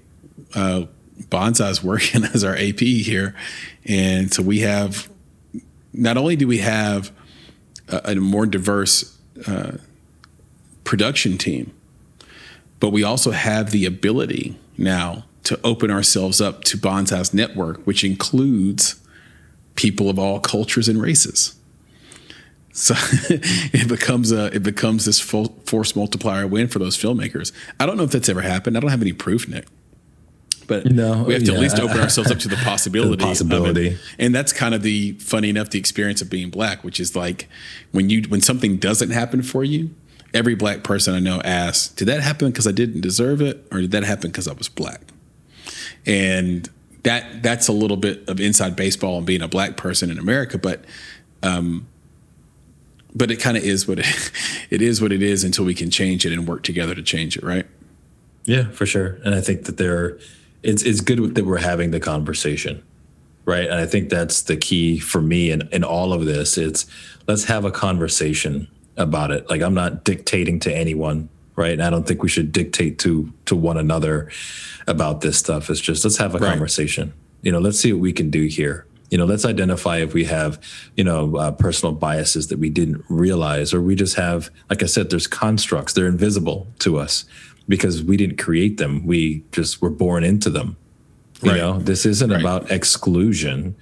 [0.54, 0.84] uh,
[1.28, 3.34] Bonsai's working as our AP here,
[3.84, 5.10] and so we have.
[5.96, 7.12] Not only do we have
[7.88, 9.76] a, a more diverse uh,
[10.82, 11.72] production team,
[12.84, 18.04] but we also have the ability now to open ourselves up to Bonsai's network, which
[18.04, 19.00] includes
[19.74, 21.54] people of all cultures and races.
[22.72, 22.92] So
[23.30, 27.52] it becomes a it becomes this force multiplier win for those filmmakers.
[27.80, 28.76] I don't know if that's ever happened.
[28.76, 29.64] I don't have any proof, Nick.
[30.66, 31.56] But no, we have to yeah.
[31.56, 33.16] at least open ourselves up to the possibility.
[33.16, 33.98] the possibility.
[34.18, 37.48] And that's kind of the funny enough the experience of being black, which is like
[37.92, 39.94] when you when something doesn't happen for you,
[40.34, 43.80] every black person I know asks, did that happen because I didn't deserve it, or
[43.80, 45.00] did that happen because I was black?
[46.04, 46.68] And
[47.04, 50.58] that that's a little bit of inside baseball and being a black person in America,
[50.58, 50.84] but
[51.42, 51.86] um,
[53.14, 54.32] but it kind of is what it,
[54.70, 57.36] it is what it is until we can change it and work together to change
[57.36, 57.66] it, right?
[58.44, 59.18] Yeah, for sure.
[59.24, 60.18] And I think that there,
[60.62, 62.82] it's it's good that we're having the conversation,
[63.44, 63.64] right?
[63.64, 66.58] And I think that's the key for me in in all of this.
[66.58, 66.86] It's
[67.26, 69.48] let's have a conversation about it.
[69.48, 71.72] Like I'm not dictating to anyone, right?
[71.72, 74.30] And I don't think we should dictate to to one another
[74.86, 75.70] about this stuff.
[75.70, 76.48] It's just let's have a right.
[76.48, 77.12] conversation.
[77.42, 78.86] You know, let's see what we can do here.
[79.10, 80.58] You know, let's identify if we have,
[80.96, 84.86] you know, uh, personal biases that we didn't realize, or we just have, like I
[84.86, 85.92] said, there's constructs.
[85.92, 87.26] They're invisible to us
[87.68, 89.06] because we didn't create them.
[89.06, 90.76] We just were born into them.
[91.42, 91.58] You right.
[91.58, 92.40] know, this isn't right.
[92.40, 93.76] about exclusion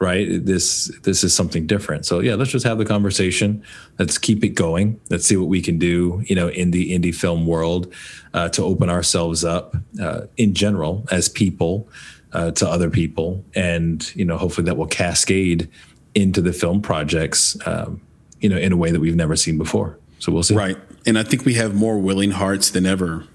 [0.00, 0.44] right?
[0.44, 2.06] This this is something different.
[2.06, 3.62] So yeah let's just have the conversation.
[3.98, 4.98] Let's keep it going.
[5.10, 7.92] Let's see what we can do you know in the indie film world
[8.34, 11.88] uh, to open ourselves up uh, in general as people
[12.32, 13.44] uh, to other people.
[13.54, 15.68] And you know hopefully that will cascade
[16.14, 18.00] into the film projects um,
[18.40, 19.98] you know in a way that we've never seen before.
[20.18, 20.56] So we'll see.
[20.56, 20.76] Right.
[21.06, 23.26] And i think we have more willing hearts than ever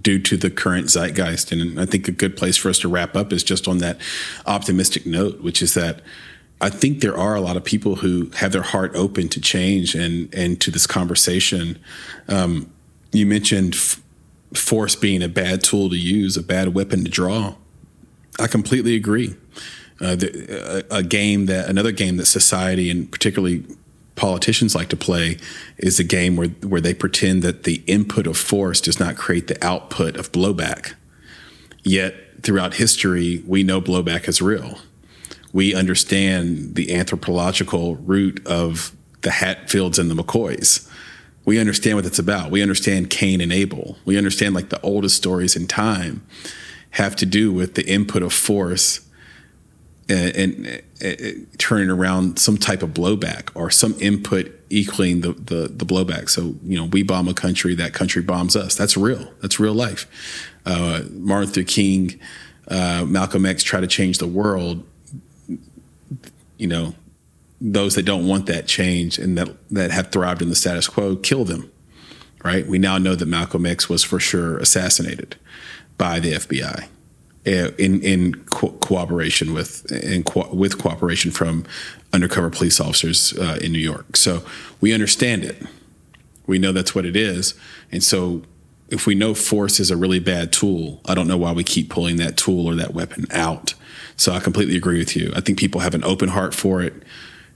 [0.00, 1.52] due to the current zeitgeist.
[1.52, 3.98] And I think a good place for us to wrap up is just on that
[4.46, 6.00] optimistic note, which is that
[6.60, 9.94] I think there are a lot of people who have their heart open to change
[9.94, 11.78] and and to this conversation.
[12.28, 12.70] Um,
[13.10, 14.00] you mentioned f-
[14.54, 17.56] force being a bad tool to use, a bad weapon to draw.
[18.38, 19.34] I completely agree.
[20.00, 23.64] Uh, the, a, a game that another game that society and particularly
[24.14, 25.38] politicians like to play
[25.78, 29.46] is a game where where they pretend that the input of force does not create
[29.46, 30.94] the output of blowback.
[31.82, 34.78] Yet throughout history, we know blowback is real.
[35.52, 40.88] We understand the anthropological root of the Hatfields and the McCoys.
[41.44, 42.50] We understand what it's about.
[42.50, 43.96] We understand Cain and Abel.
[44.04, 46.24] We understand like the oldest stories in time
[46.92, 49.00] have to do with the input of force
[50.12, 55.68] and, and, and, turning around some type of blowback or some input equaling the, the,
[55.68, 56.28] the blowback.
[56.28, 58.74] So you know, we bomb a country, that country bombs us.
[58.74, 59.32] That's real.
[59.40, 60.06] That's real life.
[60.64, 62.18] Uh, Martin Luther King,
[62.68, 64.86] uh, Malcolm X try to change the world.
[66.58, 66.94] You know,
[67.60, 71.16] those that don't want that change and that that have thrived in the status quo,
[71.16, 71.70] kill them.
[72.44, 72.66] Right?
[72.66, 75.36] We now know that Malcolm X was for sure assassinated
[75.96, 76.88] by the FBI
[77.44, 81.64] in in co- cooperation with in co- with cooperation from
[82.12, 84.16] undercover police officers uh, in New York.
[84.16, 84.42] So
[84.80, 85.62] we understand it.
[86.46, 87.54] We know that's what it is,
[87.90, 88.42] and so
[88.88, 91.88] if we know force is a really bad tool, I don't know why we keep
[91.88, 93.74] pulling that tool or that weapon out.
[94.16, 95.32] So I completely agree with you.
[95.34, 97.02] I think people have an open heart for it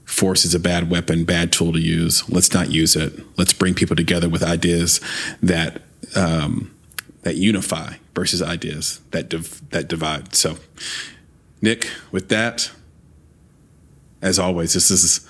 [0.07, 2.27] force is a bad weapon, bad tool to use.
[2.29, 3.13] Let's not use it.
[3.37, 5.01] Let's bring people together with ideas
[5.43, 5.81] that
[6.15, 6.73] um,
[7.23, 10.33] that unify versus ideas that div- that divide.
[10.33, 10.57] So,
[11.61, 12.71] Nick, with that,
[14.21, 15.27] as always, this has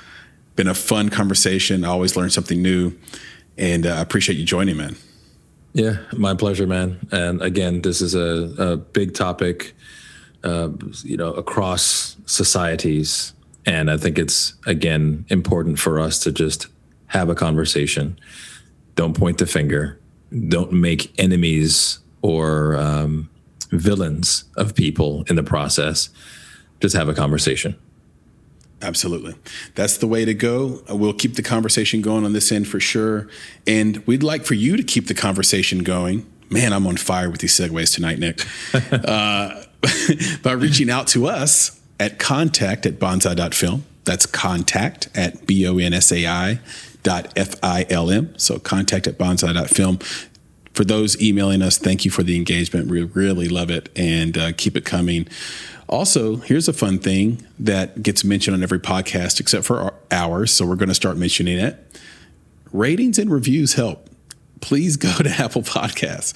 [0.55, 1.83] been a fun conversation.
[1.83, 2.93] I always learn something new,
[3.57, 4.95] and uh, I appreciate you joining, man.
[5.73, 6.97] Yeah, my pleasure, man.
[7.11, 9.75] And again, this is a, a big topic,
[10.43, 10.69] uh,
[11.03, 13.33] you know, across societies
[13.67, 16.67] and I think it's, again, important for us to just
[17.07, 18.17] have a conversation.
[18.95, 19.99] Don't point the finger.
[20.47, 23.30] Don't make enemies or um,
[23.72, 26.09] villains of people in the process.
[26.80, 27.76] Just have a conversation.
[28.82, 29.36] Absolutely.
[29.76, 30.84] That's the way to go.
[30.89, 33.28] We'll keep the conversation going on this end for sure.
[33.65, 36.26] And we'd like for you to keep the conversation going.
[36.49, 38.45] Man, I'm on fire with these segues tonight, Nick.
[38.91, 39.63] uh,
[40.43, 43.84] by reaching out to us at contact at bonsai.film.
[44.03, 46.59] That's contact at B O N S A I
[47.03, 48.34] dot F I L M.
[48.38, 49.99] So contact at bonsai.film.
[50.78, 52.86] For those emailing us, thank you for the engagement.
[52.88, 55.28] We really love it and uh, keep it coming.
[55.88, 60.51] Also, here's a fun thing that gets mentioned on every podcast except for ours.
[60.51, 61.84] So we're going to start mentioning it.
[62.71, 64.07] Ratings and reviews help.
[64.61, 66.36] Please go to Apple Podcasts,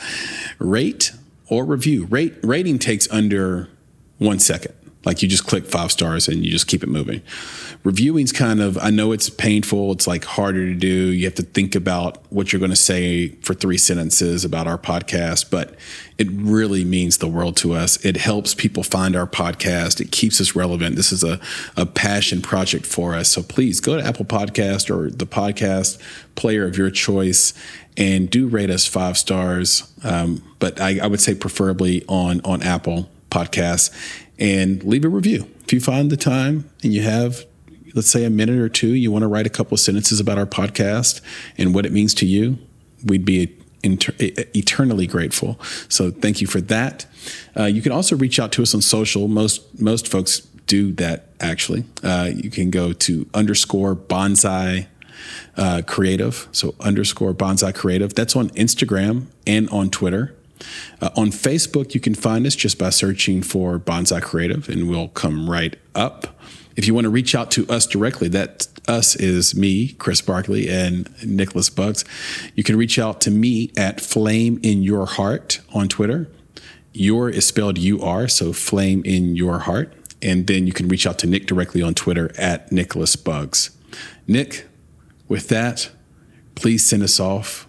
[0.58, 1.12] rate
[1.48, 2.06] or review.
[2.08, 3.70] Rate rating takes under
[4.18, 4.74] one second.
[5.04, 7.22] Like you just click five stars and you just keep it moving.
[7.84, 9.92] Reviewing's kind of, I know it's painful.
[9.94, 10.88] It's like harder to do.
[10.88, 14.78] You have to think about what you're going to say for three sentences about our
[14.78, 15.76] podcast, but
[16.20, 18.04] it really means the world to us.
[18.06, 20.00] It helps people find our podcast.
[20.00, 20.96] It keeps us relevant.
[20.96, 21.40] This is a,
[21.76, 23.30] a passion project for us.
[23.30, 26.00] So please go to Apple Podcast or the podcast
[26.36, 27.56] player of your choice
[27.98, 29.92] and do rate us five stars.
[30.04, 33.90] Um, but I, I would say preferably on, on Apple Podcasts
[34.42, 35.48] and leave a review.
[35.64, 37.46] If you find the time and you have,
[37.94, 40.38] let's say, a minute or two, you want to write a couple of sentences about
[40.38, 41.22] our podcast
[41.58, 42.58] and what it means to you,
[43.06, 45.60] we'd be inter- eternally grateful.
[45.88, 47.06] So thank you for that.
[47.58, 49.28] Uh, you can also reach out to us on social.
[49.28, 51.86] Most most folks do that actually.
[52.04, 54.88] Uh, you can go to underscore bonsai
[55.56, 56.48] uh, creative.
[56.52, 58.16] So underscore bonsai creative.
[58.16, 60.36] That's on Instagram and on Twitter.
[61.02, 65.10] Uh, on Facebook, you can find us just by searching for Bonsai Creative, and we'll
[65.10, 66.40] come right up.
[66.76, 70.70] If you want to reach out to us directly, that us is me, Chris Barkley,
[70.70, 72.06] and Nicholas Bugs.
[72.56, 76.30] You can reach out to me at Flame in Your Heart on Twitter.
[76.94, 79.94] Your is spelled U R, so Flame in Your Heart.
[80.22, 83.72] And then you can reach out to Nick directly on Twitter at Nicholas Bugs.
[84.28, 84.68] Nick,
[85.28, 85.90] with that,
[86.56, 87.68] please send us off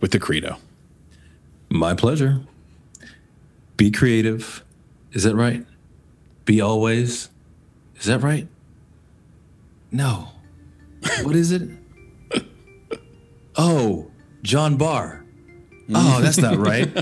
[0.00, 0.56] with the credo.
[1.70, 2.40] My pleasure.
[3.76, 4.64] Be creative.
[5.12, 5.64] Is that right?
[6.44, 7.30] Be always.
[7.96, 8.48] Is that right?
[9.92, 10.28] No.
[11.22, 11.68] what is it?
[13.56, 14.10] Oh,
[14.42, 15.24] John Barr.
[15.94, 16.88] Oh, that's not right.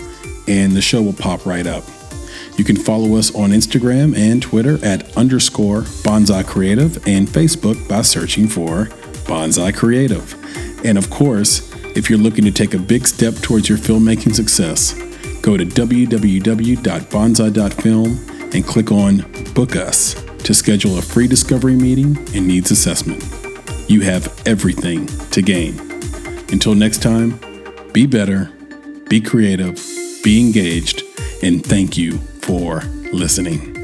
[0.50, 1.84] and the show will pop right up.
[2.58, 8.02] You can follow us on Instagram and Twitter at underscore Bonsai Creative and Facebook by
[8.02, 8.86] searching for
[9.26, 10.34] Bonsai Creative.
[10.84, 14.96] And of course, if you're looking to take a big step towards your filmmaking success,
[15.42, 22.48] go to www.bonsai.film and click on Book Us to schedule a free discovery meeting and
[22.48, 23.24] needs assessment.
[23.90, 25.80] You have everything to gain.
[26.52, 27.40] Until next time,
[27.94, 28.52] be better,
[29.10, 29.76] be creative,
[30.24, 31.04] be engaged,
[31.44, 32.82] and thank you for
[33.12, 33.77] listening.